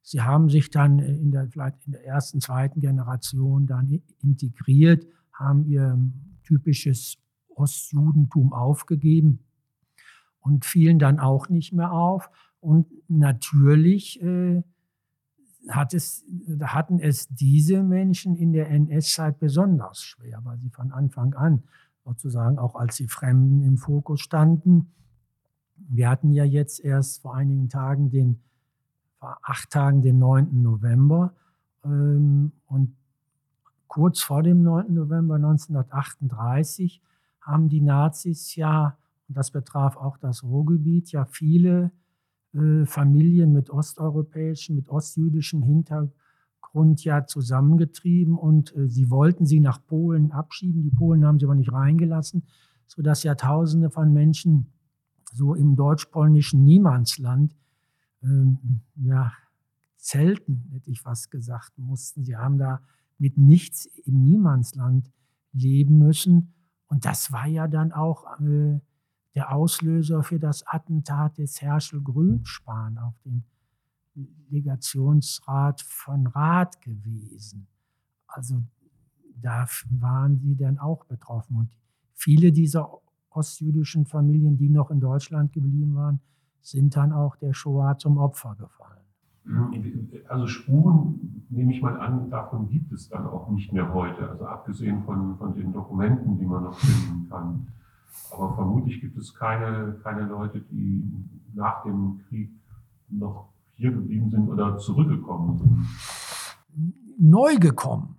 Sie 0.03 0.23
haben 0.23 0.49
sich 0.49 0.71
dann 0.71 0.99
in 0.99 1.31
der, 1.31 1.49
vielleicht 1.49 1.85
in 1.87 1.93
der 1.93 2.07
ersten, 2.07 2.41
zweiten 2.41 2.81
Generation 2.81 3.67
dann 3.67 4.01
integriert, 4.23 5.07
haben 5.33 5.65
ihr 5.67 5.99
typisches 6.43 7.19
Ostjudentum 7.55 8.53
aufgegeben 8.53 9.41
und 10.41 10.65
fielen 10.65 10.99
dann 10.99 11.19
auch 11.19 11.49
nicht 11.49 11.73
mehr 11.73 11.93
auf. 11.93 12.31
Und 12.61 12.87
natürlich 13.09 14.23
äh, 14.23 14.63
hat 15.69 15.95
es, 15.95 16.25
hatten 16.63 16.99
es 16.99 17.29
diese 17.29 17.83
Menschen 17.83 18.37
in 18.37 18.53
der 18.53 18.71
NS-Zeit 18.71 19.39
besonders 19.39 20.03
schwer, 20.03 20.41
weil 20.45 20.59
sie 20.59 20.71
von 20.71 20.93
Anfang 20.93 21.35
an 21.35 21.63
sozusagen 22.05 22.59
auch 22.59 22.75
als 22.75 22.97
die 22.97 23.09
Fremden 23.09 23.63
im 23.63 23.79
Fokus 23.79 24.21
standen. 24.21 24.93
Wir 25.77 26.11
hatten 26.11 26.33
ja 26.33 26.45
jetzt 26.45 26.81
erst 26.81 27.23
vor 27.23 27.35
einigen 27.35 27.69
Tagen 27.69 28.11
den, 28.11 28.41
vor 29.19 29.39
acht 29.43 29.71
Tagen 29.71 30.03
den 30.03 30.19
9. 30.19 30.63
November 30.63 31.35
ähm, 31.85 32.53
und 32.67 32.95
kurz 33.89 34.21
vor 34.21 34.43
dem 34.43 34.63
9. 34.63 34.93
November 34.93 35.37
1938 35.37 37.01
haben 37.45 37.69
die 37.69 37.81
Nazis 37.81 38.57
ja 38.57 38.97
und 39.29 39.37
das 39.37 39.51
betraf 39.51 39.97
auch 39.97 40.19
das 40.19 40.43
Ruhrgebiet, 40.43 41.13
ja 41.13 41.25
viele 41.25 41.93
äh, 42.53 42.85
Familien 42.85 43.53
mit 43.53 43.71
osteuropäischem, 43.71 44.77
mit 44.77 44.89
ostjüdischem 44.89 45.63
Hintergrund 45.63 47.05
ja 47.05 47.27
zusammengetrieben 47.27 48.37
und 48.37 48.75
äh, 48.77 48.89
sie 48.89 49.11
wollten 49.11 49.47
sie 49.47 49.61
nach 49.61 49.85
Polen 49.85 50.33
abschieben. 50.33 50.83
Die 50.83 50.91
Polen 50.91 51.25
haben 51.25 51.39
sie 51.39 51.47
aber 51.47 51.55
nicht 51.55 51.73
reingelassen, 51.73 52.45
sodass 52.87 53.23
ja 53.23 53.35
Tausende 53.35 53.91
von 53.91 54.13
Menschen 54.13 54.67
so 55.33 55.55
im 55.55 55.75
deutsch-polnischen 55.75 56.65
Niemandsland 56.65 57.57
ähm, 58.23 58.81
ja, 58.97 59.33
zelten, 59.97 60.69
hätte 60.71 60.91
ich 60.91 61.01
fast 61.01 61.31
gesagt, 61.31 61.77
mussten. 61.77 62.25
Sie 62.25 62.37
haben 62.37 62.59
da 62.59 62.81
mit 63.19 63.39
nichts 63.39 63.87
im 64.05 64.23
Niemandsland 64.23 65.11
leben 65.53 65.99
müssen. 65.99 66.54
Und 66.87 67.05
das 67.05 67.33
war 67.33 67.47
ja 67.47 67.67
dann 67.67 67.93
auch 67.93 68.41
äh, 68.41 68.81
der 69.35 69.53
Auslöser 69.53 70.23
für 70.23 70.39
das 70.39 70.67
Attentat 70.67 71.39
des 71.39 71.61
Herschel 71.61 72.01
Grünspan 72.03 72.99
auf 72.99 73.19
den 73.25 73.45
Legationsrat 74.49 75.81
von 75.83 76.27
Rath 76.29 76.81
gewesen. 76.81 77.67
Also 78.27 78.63
da 79.43 79.67
waren 79.91 80.39
sie 80.39 80.57
dann 80.57 80.79
auch 80.79 81.05
betroffen. 81.05 81.57
Und 81.57 81.71
viele 82.15 82.53
dieser 82.53 83.01
ostjüdischen 83.31 84.07
Familien, 84.07 84.57
die 84.57 84.69
noch 84.69 84.91
in 84.91 85.01
Deutschland 85.01 85.53
geblieben 85.53 85.95
waren, 85.97 86.21
sind 86.61 86.97
dann 86.97 87.13
auch 87.13 87.37
der 87.37 87.53
Shoah 87.53 87.99
zum 87.99 88.17
Opfer 88.17 88.55
gefallen. 88.55 89.05
Also 90.29 90.47
Spuren, 90.47 91.34
nehme 91.55 91.73
ich 91.73 91.81
mal 91.81 91.99
an, 92.01 92.31
davon 92.31 92.69
gibt 92.69 92.93
es 92.93 93.09
dann 93.09 93.27
auch 93.27 93.49
nicht 93.51 93.73
mehr 93.73 93.93
heute. 93.95 94.29
Also 94.29 94.47
abgesehen 94.47 95.03
von, 95.05 95.37
von 95.39 95.55
den 95.55 95.73
Dokumenten, 95.73 96.39
die 96.39 96.47
man 96.47 96.65
noch 96.65 96.79
finden 96.79 97.29
kann. 97.29 97.69
Aber 98.31 98.55
vermutlich 98.55 99.01
gibt 99.01 99.17
es 99.17 99.35
keine, 99.35 99.99
keine 100.03 100.27
Leute, 100.27 100.61
die 100.61 101.05
nach 101.55 101.83
dem 101.85 102.21
Krieg 102.29 102.51
noch 103.09 103.49
hier 103.75 103.93
geblieben 103.93 104.31
sind 104.31 104.49
oder 104.49 104.77
zurückgekommen 104.79 105.59
sind. 105.59 106.93
Neu 107.19 107.57
gekommen, 107.57 108.17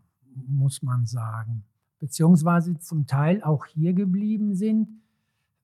muss 0.48 0.82
man 0.82 1.06
sagen. 1.06 1.64
Beziehungsweise 2.00 2.78
zum 2.80 3.08
Teil 3.08 3.44
auch 3.44 3.66
hier 3.66 3.94
geblieben 3.94 4.56
sind. 4.56 4.88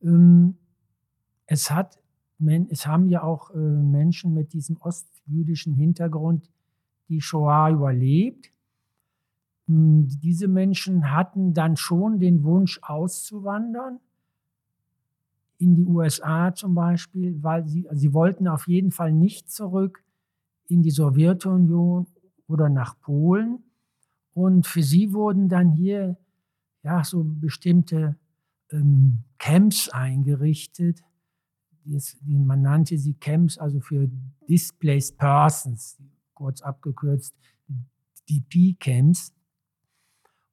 Ähm, 0.01 0.55
es, 1.45 1.71
hat, 1.71 1.99
es 2.69 2.87
haben 2.87 3.07
ja 3.07 3.23
auch 3.23 3.51
äh, 3.51 3.57
Menschen 3.57 4.33
mit 4.33 4.53
diesem 4.53 4.77
ostjüdischen 4.77 5.73
Hintergrund 5.73 6.50
die 7.11 7.21
Shoah 7.21 7.69
überlebt. 7.69 8.49
Hm, 9.67 10.07
diese 10.07 10.47
Menschen 10.47 11.11
hatten 11.11 11.53
dann 11.53 11.75
schon 11.75 12.19
den 12.19 12.43
Wunsch 12.43 12.79
auszuwandern 12.81 13.99
in 15.59 15.75
die 15.75 15.85
USA 15.85 16.55
zum 16.55 16.73
Beispiel, 16.73 17.37
weil 17.43 17.67
sie, 17.67 17.87
sie 17.91 18.13
wollten 18.13 18.47
auf 18.47 18.67
jeden 18.67 18.91
Fall 18.91 19.11
nicht 19.11 19.51
zurück 19.51 20.03
in 20.67 20.81
die 20.81 20.89
Sowjetunion 20.89 22.07
oder 22.47 22.69
nach 22.69 22.99
Polen. 22.99 23.59
Und 24.33 24.65
für 24.65 24.81
sie 24.81 25.13
wurden 25.13 25.49
dann 25.49 25.71
hier 25.71 26.17
ja 26.81 27.03
so 27.03 27.23
bestimmte 27.23 28.15
ähm, 28.71 29.19
Camps 29.37 29.89
eingerichtet. 29.89 31.03
Das, 31.83 32.17
die, 32.21 32.37
man 32.37 32.61
nannte 32.61 32.97
sie 32.97 33.13
Camps, 33.13 33.57
also 33.57 33.81
für 33.81 34.09
Displaced 34.47 35.17
Persons, 35.17 35.99
kurz 36.41 36.61
abgekürzt 36.61 37.35
DP-Camps. 38.29 39.33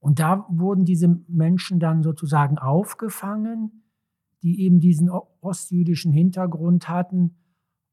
Und 0.00 0.20
da 0.20 0.46
wurden 0.48 0.84
diese 0.84 1.08
Menschen 1.28 1.80
dann 1.80 2.02
sozusagen 2.02 2.58
aufgefangen 2.58 3.78
die 4.42 4.62
eben 4.62 4.80
diesen 4.80 5.10
ostjüdischen 5.40 6.12
Hintergrund 6.12 6.88
hatten 6.88 7.36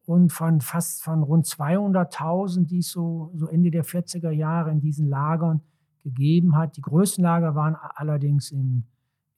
und 0.06 0.32
von 0.32 0.62
fast 0.62 1.04
von 1.04 1.24
rund 1.24 1.46
200.000, 1.46 2.66
die 2.68 2.80
es 2.80 2.92
so, 2.92 3.32
so 3.34 3.48
Ende 3.48 3.72
der 3.72 3.84
40er 3.84 4.30
Jahre 4.30 4.72
in 4.72 4.80
diesen 4.80 5.08
Lagern 5.08 5.62
gegeben 6.04 6.56
hat. 6.56 6.78
Die 6.78 6.82
größten 6.82 7.24
Lager 7.24 7.56
waren 7.56 7.76
allerdings 7.76 8.52
in, 8.52 8.86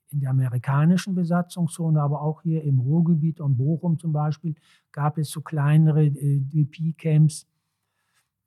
in 0.10 0.20
der 0.20 0.32
amerikanischen 0.32 1.16
Besatzungszone, 1.16 2.02
aber 2.02 2.22
auch 2.22 2.42
hier 2.42 2.64
im 2.64 2.80
Ruhrgebiet 2.80 3.40
und 3.40 3.56
Bochum 3.56 3.98
zum 3.98 4.12
Beispiel 4.12 4.56
gab 4.92 5.18
es 5.18 5.30
so 5.30 5.42
kleinere 5.42 6.06
äh, 6.06 6.42
DP-Camps. 6.42 7.48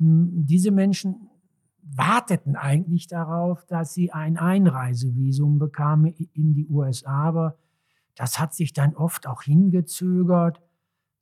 Diese 0.02 0.70
Menschen 0.70 1.28
warteten 1.82 2.56
eigentlich 2.56 3.06
darauf, 3.06 3.66
dass 3.66 3.92
sie 3.92 4.12
ein 4.12 4.38
Einreisevisum 4.38 5.58
bekamen 5.58 6.14
in 6.32 6.54
die 6.54 6.66
USA, 6.68 7.24
aber 7.24 7.58
das 8.14 8.38
hat 8.38 8.54
sich 8.54 8.72
dann 8.72 8.94
oft 8.94 9.26
auch 9.26 9.42
hingezögert. 9.42 10.60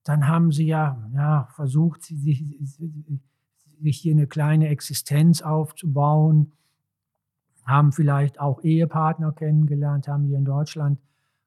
Dann 0.04 0.28
haben 0.28 0.52
sie 0.52 0.66
ja, 0.66 1.10
ja 1.12 1.48
versucht, 1.54 2.04
sich, 2.04 2.44
sich 3.80 3.98
hier 3.98 4.12
eine 4.12 4.26
kleine 4.26 4.68
Existenz 4.68 5.42
aufzubauen, 5.42 6.52
haben 7.64 7.92
vielleicht 7.92 8.40
auch 8.40 8.62
Ehepartner 8.62 9.32
kennengelernt, 9.32 10.08
haben 10.08 10.24
hier 10.24 10.38
in 10.38 10.44
Deutschland 10.44 11.00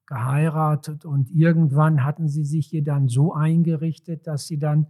geheiratet 0.06 1.06
und 1.06 1.30
irgendwann 1.30 2.04
hatten 2.04 2.28
sie 2.28 2.44
sich 2.44 2.66
hier 2.66 2.84
dann 2.84 3.08
so 3.08 3.32
eingerichtet, 3.32 4.26
dass 4.26 4.46
sie 4.46 4.58
dann, 4.58 4.86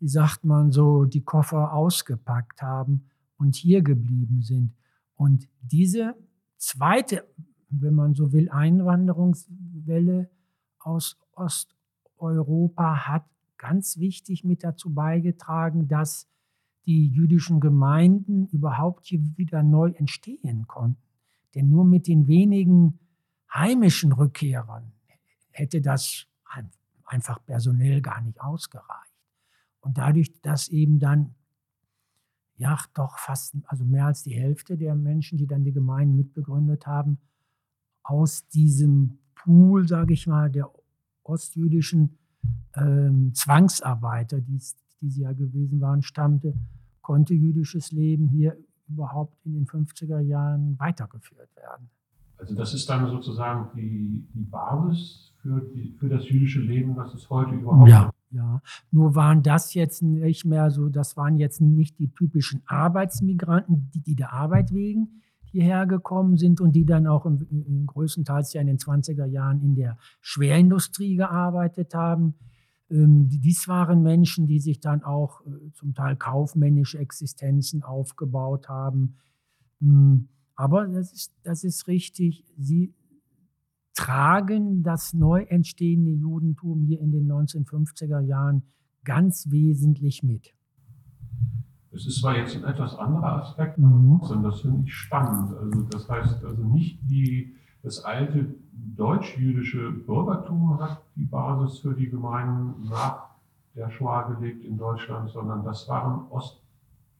wie 0.00 0.08
sagt 0.08 0.44
man 0.44 0.70
so, 0.70 1.04
die 1.04 1.22
Koffer 1.22 1.72
ausgepackt 1.72 2.62
haben 2.62 3.04
und 3.36 3.56
hier 3.56 3.82
geblieben 3.82 4.42
sind. 4.42 4.74
Und 5.16 5.48
diese 5.62 6.14
zweite 6.56 7.24
wenn 7.70 7.94
man 7.94 8.14
so 8.14 8.32
will, 8.32 8.48
Einwanderungswelle 8.48 10.30
aus 10.78 11.18
Osteuropa 11.32 13.06
hat 13.06 13.24
ganz 13.56 13.98
wichtig 13.98 14.44
mit 14.44 14.64
dazu 14.64 14.92
beigetragen, 14.92 15.88
dass 15.88 16.28
die 16.86 17.08
jüdischen 17.08 17.60
Gemeinden 17.60 18.46
überhaupt 18.46 19.06
hier 19.06 19.20
wieder 19.36 19.62
neu 19.62 19.90
entstehen 19.90 20.66
konnten. 20.66 21.02
Denn 21.54 21.68
nur 21.68 21.84
mit 21.84 22.06
den 22.06 22.26
wenigen 22.26 22.98
heimischen 23.52 24.12
Rückkehrern 24.12 24.92
hätte 25.50 25.80
das 25.80 26.26
einfach 27.04 27.44
personell 27.44 28.00
gar 28.00 28.20
nicht 28.20 28.40
ausgereicht. 28.40 29.07
Und 29.88 29.96
dadurch, 29.96 30.38
dass 30.42 30.68
eben 30.68 30.98
dann 30.98 31.34
ja 32.56 32.76
doch 32.92 33.16
fast, 33.18 33.56
also 33.64 33.86
mehr 33.86 34.04
als 34.04 34.22
die 34.22 34.34
Hälfte 34.34 34.76
der 34.76 34.94
Menschen, 34.94 35.38
die 35.38 35.46
dann 35.46 35.64
die 35.64 35.72
Gemeinden 35.72 36.14
mitbegründet 36.14 36.86
haben, 36.86 37.16
aus 38.02 38.46
diesem 38.48 39.18
Pool, 39.34 39.88
sage 39.88 40.12
ich 40.12 40.26
mal, 40.26 40.50
der 40.50 40.70
ostjüdischen 41.22 42.18
ähm, 42.76 43.32
Zwangsarbeiter, 43.32 44.42
die, 44.42 44.60
die 45.00 45.08
sie 45.08 45.22
ja 45.22 45.32
gewesen 45.32 45.80
waren, 45.80 46.02
stammte, 46.02 46.52
konnte 47.00 47.32
jüdisches 47.32 47.90
Leben 47.90 48.28
hier 48.28 48.58
überhaupt 48.88 49.38
in 49.46 49.54
den 49.54 49.66
50er 49.66 50.20
Jahren 50.20 50.78
weitergeführt 50.78 51.56
werden. 51.56 51.88
Also 52.36 52.54
das 52.54 52.74
ist 52.74 52.86
dann 52.90 53.08
sozusagen 53.08 53.70
die, 53.74 54.28
die 54.34 54.44
Basis 54.44 55.34
für, 55.38 55.62
die, 55.74 55.96
für 55.98 56.10
das 56.10 56.28
jüdische 56.28 56.60
Leben, 56.60 56.94
das 56.94 57.14
es 57.14 57.30
heute 57.30 57.54
überhaupt 57.54 57.88
ja, 57.88 58.12
ja, 58.30 58.60
nur 58.90 59.14
waren 59.14 59.42
das 59.42 59.74
jetzt 59.74 60.02
nicht 60.02 60.44
mehr 60.44 60.70
so, 60.70 60.88
das 60.88 61.16
waren 61.16 61.36
jetzt 61.36 61.60
nicht 61.60 61.98
die 61.98 62.08
typischen 62.08 62.62
Arbeitsmigranten, 62.66 63.90
die, 63.94 64.00
die 64.00 64.16
der 64.16 64.32
Arbeit 64.32 64.72
wegen 64.72 65.22
hierher 65.50 65.86
gekommen 65.86 66.36
sind 66.36 66.60
und 66.60 66.72
die 66.72 66.84
dann 66.84 67.06
auch 67.06 67.24
im, 67.24 67.46
im 67.50 67.86
größtenteils 67.86 68.52
ja 68.52 68.60
in 68.60 68.66
den 68.66 68.78
20er 68.78 69.24
Jahren 69.24 69.60
in 69.62 69.74
der 69.74 69.96
Schwerindustrie 70.20 71.16
gearbeitet 71.16 71.94
haben. 71.94 72.34
Ähm, 72.90 73.28
dies 73.28 73.66
waren 73.68 74.02
Menschen, 74.02 74.46
die 74.46 74.60
sich 74.60 74.80
dann 74.80 75.02
auch 75.02 75.40
äh, 75.46 75.72
zum 75.72 75.94
Teil 75.94 76.16
kaufmännische 76.16 76.98
Existenzen 76.98 77.82
aufgebaut 77.82 78.68
haben. 78.68 79.16
Hm, 79.80 80.28
aber 80.54 80.86
das 80.88 81.12
ist, 81.12 81.32
das 81.44 81.64
ist 81.64 81.86
richtig, 81.86 82.44
sie 82.56 82.92
tragen 83.98 84.84
das 84.84 85.12
neu 85.12 85.42
entstehende 85.42 86.12
Judentum 86.12 86.82
hier 86.82 87.00
in 87.00 87.10
den 87.10 87.26
1950er 87.26 88.20
Jahren 88.20 88.62
ganz 89.04 89.50
wesentlich 89.50 90.22
mit. 90.22 90.54
Es 91.90 92.06
ist 92.06 92.20
zwar 92.20 92.36
jetzt 92.36 92.54
ein 92.54 92.62
etwas 92.62 92.94
anderer 92.94 93.42
Aspekt, 93.42 93.76
mhm. 93.76 94.20
sondern 94.22 94.52
das 94.52 94.60
finde 94.60 94.84
ich 94.84 94.94
spannend. 94.94 95.52
Also 95.52 95.82
das 95.90 96.08
heißt 96.08 96.44
also 96.44 96.62
nicht 96.62 97.00
die, 97.10 97.56
das 97.82 98.04
alte 98.04 98.54
deutsch-jüdische 98.72 99.90
Bürgertum 99.90 100.78
hat 100.80 101.02
die 101.16 101.24
Basis 101.24 101.80
für 101.80 101.94
die 101.94 102.08
Gemeinden 102.08 102.88
nach 102.88 103.30
der 103.74 103.90
Shoah 103.90 104.32
gelegt 104.32 104.64
in 104.64 104.78
Deutschland, 104.78 105.28
sondern 105.30 105.64
das 105.64 105.88
waren 105.88 106.30
Ost, 106.30 106.62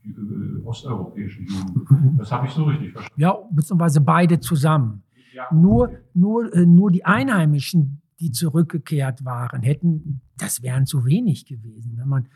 äh, 0.05 0.65
osteuropäische 0.65 1.43
Juden. 1.43 2.15
Das 2.19 2.31
habe 2.31 2.47
ich 2.47 2.53
so 2.53 2.63
richtig 2.65 2.93
verstanden. 2.93 3.21
Ja, 3.21 3.37
beziehungsweise 3.51 4.01
beide 4.01 4.39
zusammen. 4.39 5.03
Nur, 5.53 5.91
nur, 6.15 6.53
äh, 6.55 6.67
nur 6.67 6.91
die 6.91 7.05
Einheimischen, 7.05 8.03
die 8.21 8.33
zurückgekehrt 8.33 9.25
waren, 9.25 9.63
hätten, 9.63 10.21
das 10.37 10.63
wären 10.63 10.87
zu 10.87 11.05
wenig 11.05 11.47
gewesen. 11.47 11.97
Wenn 11.97 12.09
man 12.09 12.29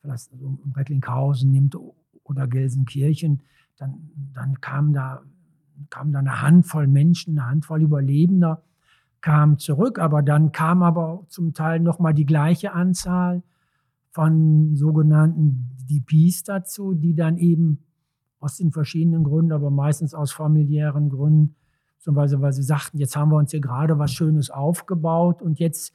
vielleicht 0.00 0.30
Recklinghausen 0.76 1.50
nimmt 1.50 1.76
oder 2.24 2.46
Gelsenkirchen, 2.46 3.42
dann, 3.76 4.10
dann 4.34 4.60
kam, 4.60 4.92
da, 4.92 5.22
kam 5.90 6.12
da 6.12 6.18
eine 6.18 6.42
Handvoll 6.42 6.86
Menschen, 6.86 7.38
eine 7.38 7.48
Handvoll 7.48 7.82
Überlebender. 7.82 8.62
kamen 9.20 9.58
zurück, 9.58 9.98
aber 9.98 10.22
dann 10.22 10.52
kam 10.52 10.82
aber 10.82 11.24
zum 11.28 11.52
Teil 11.52 11.80
nochmal 11.80 12.14
die 12.14 12.26
gleiche 12.26 12.72
Anzahl 12.72 13.42
von 14.10 14.76
sogenannten 14.76 15.76
DPs 15.88 16.44
dazu, 16.44 16.94
die 16.94 17.14
dann 17.14 17.36
eben 17.36 17.84
aus 18.40 18.56
den 18.56 18.70
verschiedenen 18.70 19.24
Gründen, 19.24 19.52
aber 19.52 19.70
meistens 19.70 20.14
aus 20.14 20.32
familiären 20.32 21.10
Gründen, 21.10 21.56
zum 21.98 22.14
Beispiel, 22.14 22.40
weil 22.40 22.52
sie 22.52 22.62
sagten, 22.62 22.98
jetzt 22.98 23.16
haben 23.16 23.30
wir 23.30 23.36
uns 23.36 23.50
hier 23.50 23.60
gerade 23.60 23.98
was 23.98 24.12
Schönes 24.12 24.50
aufgebaut 24.50 25.42
und 25.42 25.58
jetzt 25.58 25.94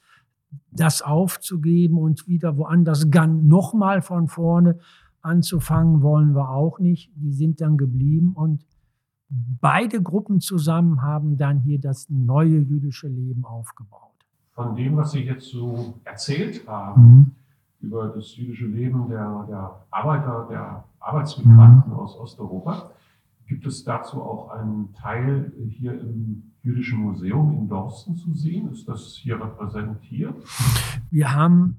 das 0.71 1.01
aufzugeben 1.01 1.97
und 1.97 2.27
wieder 2.27 2.57
woanders 2.57 3.05
nochmal 3.05 4.01
von 4.01 4.27
vorne 4.27 4.77
anzufangen, 5.21 6.01
wollen 6.01 6.35
wir 6.35 6.49
auch 6.49 6.79
nicht. 6.79 7.11
Die 7.15 7.31
sind 7.31 7.61
dann 7.61 7.77
geblieben 7.77 8.33
und 8.35 8.65
beide 9.29 10.01
Gruppen 10.01 10.39
zusammen 10.41 11.01
haben 11.01 11.37
dann 11.37 11.59
hier 11.59 11.79
das 11.79 12.09
neue 12.09 12.59
jüdische 12.59 13.07
Leben 13.07 13.45
aufgebaut. 13.45 14.11
Von 14.51 14.75
dem, 14.75 14.97
was 14.97 15.11
Sie 15.11 15.21
jetzt 15.21 15.49
so 15.49 15.95
erzählt 16.03 16.67
haben, 16.67 17.01
mhm. 17.01 17.31
über 17.79 18.09
das 18.09 18.35
jüdische 18.35 18.67
Leben 18.67 19.09
der, 19.09 19.45
der 19.49 19.85
Arbeiter, 19.89 20.47
der 20.49 20.83
Arbeitsmigranten 20.99 21.91
mhm. 21.91 21.99
aus 21.99 22.15
Osteuropa, 22.17 22.91
gibt 23.47 23.65
es 23.65 23.83
dazu 23.83 24.21
auch 24.21 24.49
einen 24.49 24.93
Teil 24.93 25.53
hier 25.69 25.99
im 25.99 26.53
Jüdischen 26.61 26.99
Museum 26.99 27.53
in 27.53 27.67
Dorsten 27.67 28.15
zu 28.15 28.33
sehen? 28.33 28.71
Ist 28.71 28.87
das 28.87 29.15
hier 29.15 29.41
repräsentiert? 29.41 30.35
Wir 31.11 31.33
haben, 31.33 31.77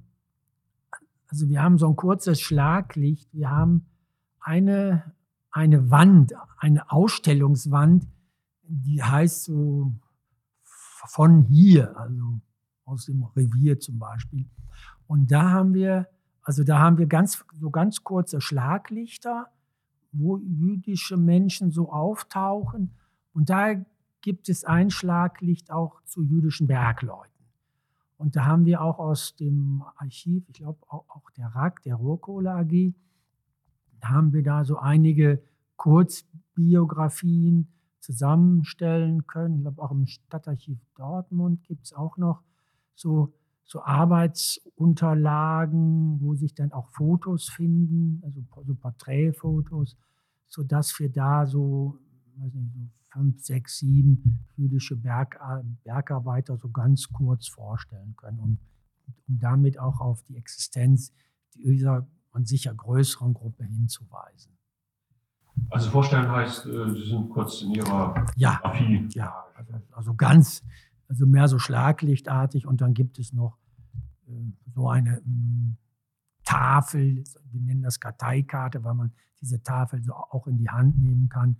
also 1.28 1.48
wir 1.48 1.62
haben 1.62 1.78
so 1.78 1.88
ein 1.88 1.96
kurzes 1.96 2.40
Schlaglicht. 2.40 3.32
Wir 3.32 3.50
haben 3.50 3.86
eine 4.40 5.14
eine 5.54 5.88
Wand, 5.88 6.32
eine 6.58 6.90
Ausstellungswand, 6.90 8.08
die 8.64 9.02
heißt 9.02 9.44
so 9.44 9.94
von 10.64 11.42
hier, 11.42 11.96
also 11.96 12.40
aus 12.84 13.06
dem 13.06 13.22
Revier 13.36 13.78
zum 13.78 14.00
Beispiel. 14.00 14.50
Und 15.06 15.30
da 15.30 15.50
haben 15.50 15.72
wir, 15.72 16.08
also 16.42 16.64
da 16.64 16.80
haben 16.80 16.98
wir 16.98 17.06
ganz, 17.06 17.44
so 17.52 17.70
ganz 17.70 18.02
kurze 18.02 18.40
Schlaglichter, 18.40 19.46
wo 20.14 20.38
jüdische 20.38 21.16
Menschen 21.16 21.70
so 21.70 21.90
auftauchen. 21.90 22.92
Und 23.32 23.50
da 23.50 23.74
gibt 24.20 24.48
es 24.48 24.64
ein 24.64 24.90
Schlaglicht 24.90 25.70
auch 25.70 26.00
zu 26.04 26.22
jüdischen 26.22 26.66
Bergleuten. 26.66 27.32
Und 28.16 28.36
da 28.36 28.46
haben 28.46 28.64
wir 28.64 28.80
auch 28.80 28.98
aus 28.98 29.36
dem 29.36 29.84
Archiv, 29.96 30.48
ich 30.48 30.54
glaube 30.54 30.78
auch 30.88 31.30
der 31.36 31.48
RAG, 31.48 31.82
der 31.82 31.96
Rohrkohle 31.96 32.52
AG, 32.52 32.94
haben 34.02 34.32
wir 34.32 34.42
da 34.42 34.64
so 34.64 34.78
einige 34.78 35.42
Kurzbiografien 35.76 37.68
zusammenstellen 38.00 39.26
können. 39.26 39.56
Ich 39.56 39.62
glaube, 39.62 39.82
auch 39.82 39.90
im 39.90 40.06
Stadtarchiv 40.06 40.78
Dortmund 40.94 41.64
gibt 41.64 41.86
es 41.86 41.92
auch 41.92 42.16
noch 42.16 42.42
so, 42.94 43.32
so 43.64 43.82
Arbeitsunterlagen, 43.82 46.20
wo 46.20 46.34
sich 46.34 46.54
dann 46.54 46.72
auch 46.72 46.90
Fotos 46.90 47.48
finden, 47.48 48.20
also 48.24 48.44
so 48.64 48.74
Porträtfotos, 48.74 49.96
sodass 50.46 50.98
wir 50.98 51.10
da 51.10 51.46
so, 51.46 51.98
weiß 52.36 52.52
nicht, 52.54 52.74
so 52.74 52.80
fünf, 53.10 53.40
sechs, 53.40 53.78
sieben 53.78 54.44
jüdische 54.56 54.96
Berg, 54.96 55.38
Bergarbeiter 55.84 56.56
so 56.56 56.68
ganz 56.68 57.08
kurz 57.10 57.46
vorstellen 57.48 58.14
können, 58.16 58.40
um, 58.40 58.58
um 59.28 59.38
damit 59.38 59.78
auch 59.78 60.00
auf 60.00 60.24
die 60.24 60.36
Existenz 60.36 61.12
dieser 61.54 62.08
und 62.32 62.48
sicher 62.48 62.74
größeren 62.74 63.32
Gruppe 63.32 63.62
hinzuweisen. 63.64 64.58
Also 65.70 65.90
vorstellen 65.90 66.28
heißt, 66.28 66.66
äh, 66.66 66.90
Sie 66.90 67.10
sind 67.10 67.30
kurz 67.30 67.62
in 67.62 67.70
Ihrer 67.70 68.26
ja, 68.36 68.58
Biografie. 68.60 69.08
Ja, 69.12 69.44
also, 69.54 69.74
also 69.92 70.14
ganz, 70.14 70.64
also 71.08 71.26
mehr 71.26 71.48
so 71.48 71.58
schlaglichtartig 71.58 72.66
und 72.66 72.80
dann 72.80 72.94
gibt 72.94 73.18
es 73.18 73.32
noch 73.32 73.58
äh, 74.26 74.52
so 74.74 74.88
eine 74.88 75.16
hm, 75.16 75.76
Tafel, 76.44 77.24
wir 77.50 77.60
nennen 77.60 77.82
das 77.82 78.00
Karteikarte, 78.00 78.84
weil 78.84 78.94
man 78.94 79.12
diese 79.40 79.62
Tafel 79.62 80.02
so 80.02 80.12
auch 80.12 80.46
in 80.46 80.58
die 80.58 80.68
Hand 80.68 80.98
nehmen 80.98 81.28
kann. 81.28 81.56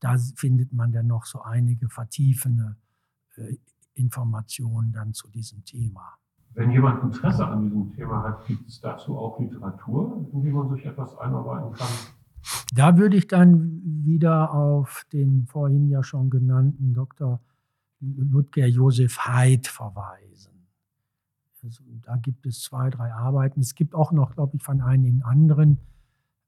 Da 0.00 0.16
findet 0.36 0.72
man 0.72 0.92
dann 0.92 1.06
noch 1.06 1.24
so 1.24 1.42
einige 1.42 1.88
vertiefende 1.88 2.76
äh, 3.36 3.56
Informationen 3.94 4.92
dann 4.92 5.12
zu 5.12 5.28
diesem 5.28 5.64
Thema. 5.64 6.18
Wenn 6.54 6.70
jemand 6.70 7.02
Interesse 7.02 7.46
an 7.46 7.64
diesem 7.64 7.92
Thema 7.92 8.22
hat, 8.22 8.46
gibt 8.46 8.68
es 8.68 8.80
dazu 8.80 9.18
auch 9.18 9.40
Literatur, 9.40 10.28
in 10.32 10.42
die 10.42 10.50
man 10.50 10.68
sich 10.70 10.84
etwas 10.84 11.16
einarbeiten 11.18 11.72
kann? 11.72 11.88
Da 12.74 12.96
würde 12.96 13.16
ich 13.16 13.26
dann 13.26 13.80
wieder 14.04 14.52
auf 14.52 15.04
den 15.12 15.46
vorhin 15.46 15.88
ja 15.88 16.02
schon 16.02 16.30
genannten 16.30 16.92
Dr. 16.92 17.40
Ludger 18.16 18.66
Josef 18.66 19.18
Haidt 19.18 19.66
verweisen. 19.66 20.52
Also, 21.62 21.82
da 22.02 22.16
gibt 22.16 22.46
es 22.46 22.62
zwei, 22.62 22.90
drei 22.90 23.12
Arbeiten. 23.12 23.60
Es 23.60 23.74
gibt 23.74 23.94
auch 23.94 24.12
noch, 24.12 24.34
glaube 24.34 24.56
ich, 24.56 24.62
von 24.62 24.80
einigen 24.80 25.22
anderen 25.22 25.78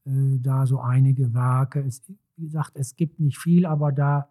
äh, 0.04 0.38
da 0.38 0.66
so 0.66 0.80
einige 0.80 1.34
Werke. 1.34 1.80
Es, 1.80 2.02
wie 2.36 2.44
gesagt, 2.44 2.72
es 2.74 2.96
gibt 2.96 3.18
nicht 3.18 3.38
viel, 3.38 3.66
aber 3.66 3.92
da, 3.92 4.28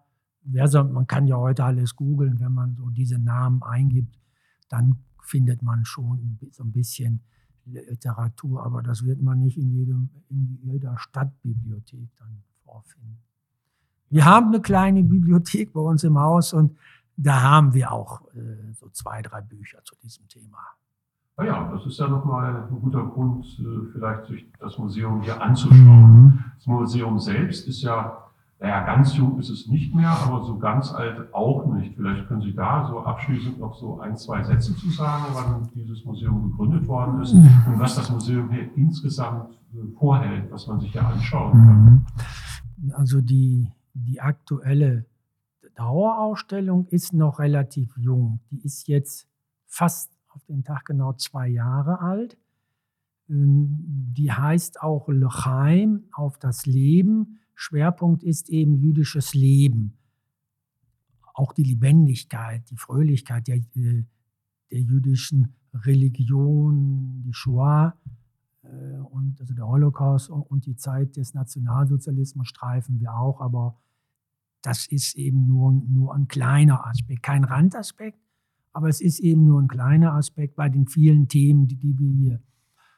so, 0.66 0.84
man 0.84 1.06
kann 1.06 1.26
ja 1.26 1.36
heute 1.36 1.64
alles 1.64 1.96
googeln, 1.96 2.40
wenn 2.40 2.52
man 2.52 2.76
so 2.76 2.88
diese 2.90 3.18
Namen 3.18 3.62
eingibt, 3.62 4.18
dann 4.68 4.98
findet 5.22 5.62
man 5.62 5.84
schon 5.84 6.38
so 6.52 6.62
ein 6.62 6.72
bisschen 6.72 7.20
Literatur, 7.64 8.64
aber 8.64 8.82
das 8.82 9.04
wird 9.04 9.20
man 9.20 9.40
nicht 9.40 9.58
in, 9.58 9.72
jedem, 9.72 10.10
in 10.28 10.58
jeder 10.62 10.96
Stadtbibliothek 10.98 12.08
dann 12.16 12.42
vorfinden. 12.64 13.18
Wir 14.08 14.24
haben 14.24 14.48
eine 14.48 14.60
kleine 14.60 15.02
Bibliothek 15.02 15.72
bei 15.72 15.80
uns 15.80 16.04
im 16.04 16.16
Haus 16.16 16.52
und 16.52 16.76
da 17.16 17.42
haben 17.42 17.74
wir 17.74 17.92
auch 17.92 18.22
äh, 18.34 18.72
so 18.74 18.88
zwei, 18.90 19.22
drei 19.22 19.40
Bücher 19.40 19.78
zu 19.84 19.94
diesem 20.02 20.28
Thema. 20.28 20.58
Naja, 21.38 21.70
das 21.72 21.84
ist 21.86 21.98
ja 21.98 22.08
nochmal 22.08 22.66
ein 22.68 22.80
guter 22.80 23.04
Grund, 23.04 23.44
äh, 23.58 23.92
vielleicht 23.92 24.26
sich 24.26 24.46
das 24.58 24.78
Museum 24.78 25.22
hier 25.22 25.40
anzuschauen. 25.40 26.12
Mhm. 26.12 26.44
Das 26.56 26.66
Museum 26.66 27.18
selbst 27.18 27.68
ist 27.68 27.82
ja 27.82 28.26
naja, 28.58 28.86
ganz 28.86 29.14
jung 29.14 29.38
ist 29.38 29.50
es 29.50 29.66
nicht 29.66 29.94
mehr, 29.94 30.08
aber 30.08 30.42
so 30.44 30.58
ganz 30.58 30.90
alt 30.90 31.32
auch 31.34 31.66
nicht. 31.74 31.94
Vielleicht 31.94 32.26
können 32.26 32.40
Sie 32.40 32.54
da 32.54 32.88
so 32.88 33.04
abschließend 33.04 33.58
noch 33.58 33.74
so 33.78 34.00
ein, 34.00 34.16
zwei 34.16 34.42
Sätze 34.42 34.74
zu 34.74 34.88
sagen, 34.90 35.24
wann 35.34 35.68
dieses 35.74 36.04
Museum 36.06 36.50
gegründet 36.50 36.88
worden 36.88 37.20
ist 37.20 37.34
mhm. 37.34 37.50
und 37.66 37.78
was 37.78 37.96
das 37.96 38.10
Museum 38.10 38.50
hier 38.50 38.74
insgesamt 38.74 39.50
äh, 39.74 39.98
vorhält, 39.98 40.50
was 40.50 40.66
man 40.66 40.80
sich 40.80 40.90
hier 40.92 41.06
anschauen 41.06 41.52
kann. 41.52 42.06
Mhm. 42.80 42.92
Also 42.94 43.20
die, 43.20 43.70
die 43.92 44.22
aktuelle 44.22 45.04
Dauerausstellung 45.76 46.86
ist 46.88 47.12
noch 47.12 47.38
relativ 47.38 47.96
jung. 47.96 48.40
Die 48.50 48.60
ist 48.64 48.88
jetzt 48.88 49.28
fast 49.66 50.10
auf 50.28 50.44
den 50.44 50.64
Tag 50.64 50.84
genau 50.84 51.12
zwei 51.14 51.48
Jahre 51.48 52.00
alt. 52.00 52.36
Ähm, 53.28 54.12
die 54.16 54.32
heißt 54.32 54.82
auch 54.82 55.08
Lechaim 55.08 56.04
auf 56.12 56.38
das 56.38 56.66
Leben 56.66 57.38
Schwerpunkt 57.56 58.22
ist 58.22 58.50
eben 58.50 58.76
jüdisches 58.76 59.34
Leben. 59.34 59.96
Auch 61.34 61.52
die 61.52 61.64
Lebendigkeit, 61.64 62.68
die 62.70 62.76
Fröhlichkeit 62.76 63.48
der, 63.48 63.56
äh, 63.56 64.04
der 64.70 64.80
jüdischen 64.80 65.54
Religion, 65.72 67.22
die 67.22 67.32
Shoah 67.32 67.96
äh, 68.62 68.98
und 68.98 69.40
also 69.40 69.54
der 69.54 69.66
Holocaust 69.66 70.28
und 70.28 70.66
die 70.66 70.76
Zeit 70.76 71.16
des 71.16 71.32
Nationalsozialismus 71.32 72.46
streifen 72.46 73.00
wir 73.00 73.14
auch, 73.14 73.40
aber 73.40 73.78
das 74.62 74.86
ist 74.86 75.14
eben 75.14 75.46
nur, 75.46 75.72
nur 75.72 76.14
ein 76.14 76.28
kleiner 76.28 76.86
Aspekt, 76.86 77.22
kein 77.22 77.44
Randaspekt, 77.44 78.18
aber 78.72 78.88
es 78.88 79.00
ist 79.00 79.20
eben 79.20 79.44
nur 79.44 79.60
ein 79.60 79.68
kleiner 79.68 80.14
Aspekt 80.14 80.56
bei 80.56 80.68
den 80.68 80.86
vielen 80.86 81.28
Themen, 81.28 81.66
die, 81.66 81.76
die 81.76 81.98
wir 81.98 82.12
hier 82.12 82.42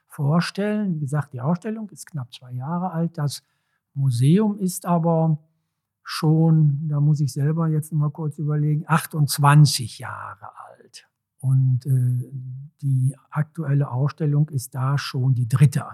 vorstellen. 0.08 0.94
Wie 0.94 1.00
gesagt, 1.00 1.32
die 1.32 1.40
Ausstellung 1.40 1.88
ist 1.90 2.06
knapp 2.06 2.32
zwei 2.32 2.52
Jahre 2.52 2.90
alt. 2.90 3.16
Das 3.16 3.44
Museum 3.94 4.58
ist 4.58 4.86
aber 4.86 5.38
schon, 6.02 6.88
da 6.88 7.00
muss 7.00 7.20
ich 7.20 7.32
selber 7.32 7.68
jetzt 7.68 7.92
noch 7.92 8.00
mal 8.00 8.10
kurz 8.10 8.38
überlegen, 8.38 8.84
28 8.86 9.98
Jahre 9.98 10.48
alt. 10.66 11.06
Und 11.38 11.86
äh, 11.86 12.32
die 12.80 13.14
aktuelle 13.30 13.90
Ausstellung 13.90 14.48
ist 14.48 14.74
da 14.74 14.98
schon 14.98 15.34
die 15.34 15.46
dritte, 15.46 15.84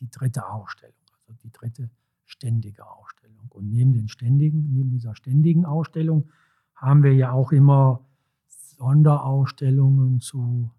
die 0.00 0.08
dritte 0.08 0.48
Ausstellung, 0.48 0.94
also 1.12 1.34
die 1.42 1.50
dritte 1.50 1.90
ständige 2.26 2.86
Ausstellung. 2.86 3.48
Und 3.50 3.70
neben 3.70 3.92
den 3.92 4.08
ständigen, 4.08 4.70
neben 4.70 4.90
dieser 4.90 5.14
ständigen 5.14 5.64
Ausstellung 5.64 6.28
haben 6.74 7.02
wir 7.02 7.14
ja 7.14 7.32
auch 7.32 7.52
immer 7.52 8.00
Sonderausstellungen 8.46 10.20
zu, 10.20 10.70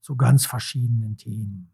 zu 0.00 0.16
ganz 0.16 0.46
verschiedenen 0.46 1.16
Themen. 1.16 1.70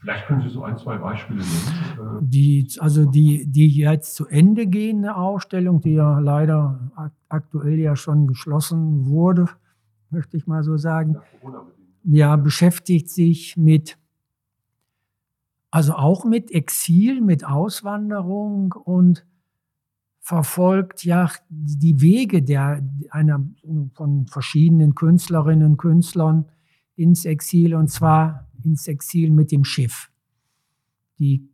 Vielleicht 0.00 0.26
können 0.26 0.40
Sie 0.40 0.48
so 0.48 0.64
ein, 0.64 0.78
zwei 0.78 0.96
Beispiele 0.96 1.40
nennen. 1.40 2.20
Äh, 2.20 2.22
die, 2.22 2.66
also 2.78 3.04
die, 3.04 3.46
die 3.46 3.68
jetzt 3.68 4.14
zu 4.14 4.26
Ende 4.26 4.66
gehende 4.66 5.14
Ausstellung, 5.14 5.82
die 5.82 5.92
ja 5.92 6.18
leider 6.18 6.90
aktuell 7.28 7.78
ja 7.78 7.94
schon 7.96 8.26
geschlossen 8.26 9.04
wurde, 9.06 9.48
möchte 10.08 10.38
ich 10.38 10.46
mal 10.46 10.62
so 10.62 10.78
sagen, 10.78 11.18
ja, 12.04 12.36
beschäftigt 12.36 13.10
sich 13.10 13.58
mit, 13.58 13.98
also 15.70 15.94
auch 15.94 16.24
mit 16.24 16.50
Exil, 16.50 17.20
mit 17.20 17.44
Auswanderung 17.44 18.72
und 18.72 19.26
verfolgt 20.20 21.04
ja 21.04 21.30
die 21.48 22.00
Wege 22.00 22.42
der, 22.42 22.86
einer 23.10 23.44
von 23.94 24.26
verschiedenen 24.26 24.94
Künstlerinnen 24.94 25.72
und 25.72 25.76
Künstlern 25.76 26.46
ins 26.96 27.24
Exil 27.24 27.74
und 27.74 27.88
zwar 27.88 28.48
ins 28.62 28.86
Exil 28.86 29.30
mit 29.30 29.50
dem 29.52 29.64
Schiff. 29.64 30.10
Die 31.18 31.48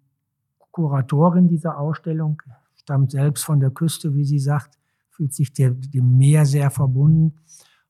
Kuratorin 0.72 1.48
dieser 1.48 1.78
Ausstellung 1.78 2.42
stammt 2.76 3.12
selbst 3.12 3.44
von 3.44 3.60
der 3.60 3.70
Küste, 3.70 4.14
wie 4.14 4.24
sie 4.24 4.38
sagt, 4.38 4.78
fühlt 5.10 5.32
sich 5.32 5.52
dem 5.52 6.18
Meer 6.18 6.44
sehr 6.44 6.70
verbunden 6.70 7.34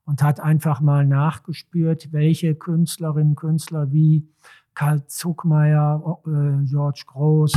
und 0.04 0.22
hat 0.22 0.38
einfach 0.38 0.80
mal 0.80 1.04
nachgespürt, 1.04 2.12
welche 2.12 2.54
Künstlerinnen 2.54 3.30
und 3.30 3.36
Künstler 3.36 3.92
wie 3.92 4.28
Karl 4.76 5.06
Zuckmeier, 5.06 6.20
äh, 6.26 6.64
George 6.66 7.04
Groß 7.06 7.52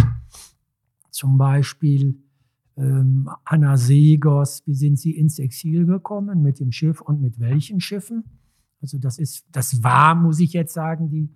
zum 1.12 1.38
Beispiel, 1.38 2.18
ähm, 2.78 3.30
Anna 3.44 3.76
Segers, 3.76 4.66
wie 4.66 4.74
sind 4.74 4.98
sie 4.98 5.18
ins 5.18 5.38
Exil 5.38 5.86
gekommen, 5.86 6.42
mit 6.42 6.62
dem 6.62 6.72
Schiff 6.72 7.02
und 7.02 7.22
mit 7.22 7.38
welchen 7.38 7.82
Schiffen? 7.82 8.24
Also 8.82 8.98
das 8.98 9.20
ist, 9.20 9.46
das 9.52 9.84
war, 9.84 10.16
muss 10.16 10.40
ich 10.40 10.54
jetzt 10.54 10.74
sagen, 10.74 11.10
die, 11.10 11.30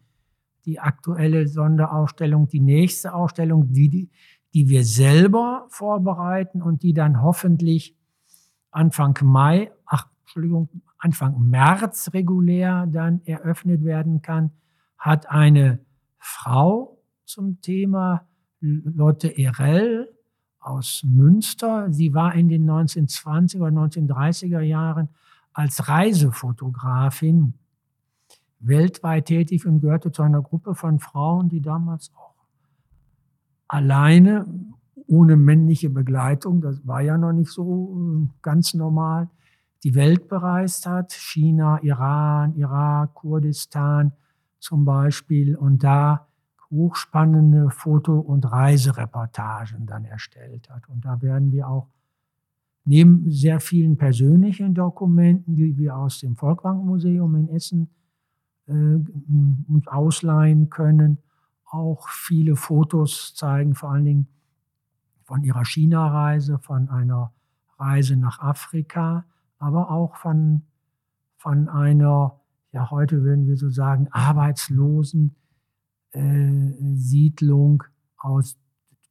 die 0.65 0.79
aktuelle 0.79 1.49
Sonderausstellung, 1.49 2.47
die 2.47 2.61
nächste 2.61 3.13
Ausstellung, 3.13 3.73
die, 3.73 3.89
die, 3.89 4.09
die 4.53 4.69
wir 4.69 4.85
selber 4.85 5.65
vorbereiten 5.67 6.61
und 6.61 6.83
die 6.83 6.93
dann 6.93 7.21
hoffentlich 7.21 7.97
Anfang 8.71 9.19
Mai, 9.21 9.69
ach, 9.85 10.07
Entschuldigung, 10.21 10.69
Anfang 10.97 11.41
März 11.49 12.11
regulär 12.13 12.87
dann 12.87 13.19
eröffnet 13.25 13.83
werden 13.83 14.21
kann, 14.21 14.51
hat 15.03 15.29
eine 15.29 15.79
Frau 16.17 16.97
zum 17.25 17.59
Thema 17.59 18.25
Lotte 18.61 19.37
Erell 19.37 20.09
aus 20.61 21.03
Münster. 21.05 21.91
Sie 21.91 22.13
war 22.13 22.33
in 22.35 22.47
den 22.47 22.65
1920er 22.65 23.57
oder 23.57 23.81
1930er 23.81 24.61
Jahren 24.61 25.09
als 25.51 25.89
Reisefotografin 25.89 27.53
weltweit 28.59 29.25
tätig 29.25 29.65
und 29.65 29.81
gehörte 29.81 30.13
zu 30.13 30.21
einer 30.21 30.41
Gruppe 30.41 30.73
von 30.73 30.99
Frauen, 30.99 31.49
die 31.49 31.59
damals 31.59 32.13
auch 32.15 32.35
alleine, 33.67 34.45
ohne 35.07 35.35
männliche 35.35 35.89
Begleitung, 35.89 36.61
das 36.61 36.87
war 36.87 37.01
ja 37.01 37.17
noch 37.17 37.33
nicht 37.33 37.51
so 37.51 38.23
äh, 38.23 38.29
ganz 38.41 38.73
normal, 38.73 39.29
die 39.83 39.95
Welt 39.95 40.29
bereist 40.29 40.85
hat. 40.85 41.11
China, 41.11 41.83
Iran, 41.83 42.55
Irak, 42.55 43.15
Kurdistan 43.15 44.13
zum 44.63 44.85
Beispiel. 44.85 45.55
Und 45.55 45.83
da 45.83 46.27
hochspannende 46.71 47.69
Foto- 47.69 48.19
und 48.19 48.51
Reisereportagen 48.51 49.85
dann 49.85 50.05
erstellt 50.05 50.69
hat. 50.69 50.89
Und 50.89 51.05
da 51.05 51.21
werden 51.21 51.51
wir 51.51 51.67
auch 51.67 51.87
neben 52.85 53.29
sehr 53.29 53.59
vielen 53.59 53.97
persönlichen 53.97 54.73
Dokumenten, 54.73 55.55
die 55.55 55.77
wir 55.77 55.95
aus 55.95 56.19
dem 56.19 56.35
Volkwang-Museum 56.35 57.35
in 57.35 57.49
Essen 57.49 57.89
äh, 58.67 58.73
uns 58.73 59.87
ausleihen 59.87 60.69
können, 60.69 61.19
auch 61.65 62.07
viele 62.09 62.55
Fotos 62.55 63.33
zeigen, 63.35 63.75
vor 63.75 63.91
allen 63.91 64.05
Dingen 64.05 64.27
von 65.23 65.43
ihrer 65.43 65.65
China-Reise, 65.65 66.59
von 66.59 66.89
einer 66.89 67.31
Reise 67.77 68.17
nach 68.17 68.39
Afrika, 68.39 69.25
aber 69.57 69.89
auch 69.91 70.15
von, 70.15 70.63
von 71.37 71.69
einer, 71.69 72.39
ja 72.73 72.91
heute 72.91 73.23
würden 73.23 73.47
wir 73.47 73.55
so 73.55 73.69
sagen, 73.69 74.07
arbeitslosen 74.11 75.35
äh, 76.11 77.29
aus 78.17 78.57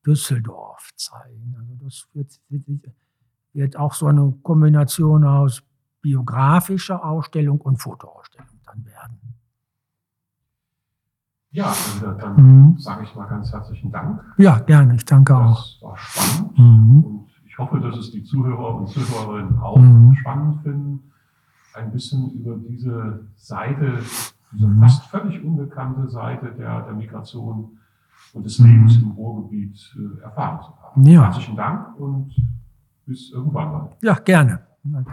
Düsseldorf 0.05 0.91
zeigen. 0.97 1.55
Also 1.59 1.75
das 1.83 2.09
wird, 2.13 2.41
wird, 2.49 2.95
wird 3.53 3.77
auch 3.77 3.95
so 3.95 4.07
eine 4.07 4.35
Kombination 4.43 5.25
aus 5.25 5.63
biografischer 6.01 7.05
Ausstellung 7.05 7.61
und 7.61 7.77
Fotoausstellung 7.77 8.61
dann 8.67 8.85
werden. 8.85 9.19
Ja, 11.53 11.67
also 11.67 12.13
dann 12.13 12.37
mhm. 12.37 12.79
sage 12.79 13.05
ich 13.05 13.15
mal 13.15 13.27
ganz 13.27 13.53
herzlichen 13.53 13.93
Dank. 13.93 14.21
Ja, 14.39 14.59
gerne. 14.59 14.97
Ich 14.97 15.05
danke 15.05 15.35
das 15.35 15.43
auch. 15.43 15.63
Das 15.63 15.83
war 15.83 15.97
spannend. 15.99 16.59
Mhm. 16.59 17.05
Und 17.05 17.31
ich 17.45 17.59
hoffe, 17.59 17.79
dass 17.79 17.97
es 17.99 18.11
die 18.11 18.25
Zuhörer 18.25 18.77
und 18.77 18.89
Zuhörerinnen 18.89 19.59
auch 19.59 19.77
mhm. 19.77 20.15
spannend 20.15 20.63
finden, 20.63 21.12
ein 21.75 21.91
bisschen 21.93 22.31
über 22.31 22.57
diese 22.57 23.21
Seite, 23.37 23.99
diese 24.53 24.67
mhm. 24.67 24.81
fast 24.81 25.05
völlig 25.07 25.43
unbekannte 25.45 26.09
Seite 26.09 26.53
der, 26.53 26.83
der 26.83 26.95
Migration 26.95 27.79
und 28.33 28.45
des 28.45 28.59
Lebens 28.59 28.99
mhm. 28.99 29.05
im 29.05 29.11
Ruhrgebiet 29.13 29.97
äh, 29.97 30.23
erfahren 30.23 30.61
zu 30.63 30.83
haben. 30.83 31.03
Ja. 31.05 31.25
Herzlichen 31.25 31.57
Dank 31.57 31.99
und 31.99 32.35
bis 33.07 33.31
irgendwann 33.33 33.73
mal. 33.73 33.91
Ja, 34.03 34.15
gerne. 34.15 34.61
Danke. 34.85 35.13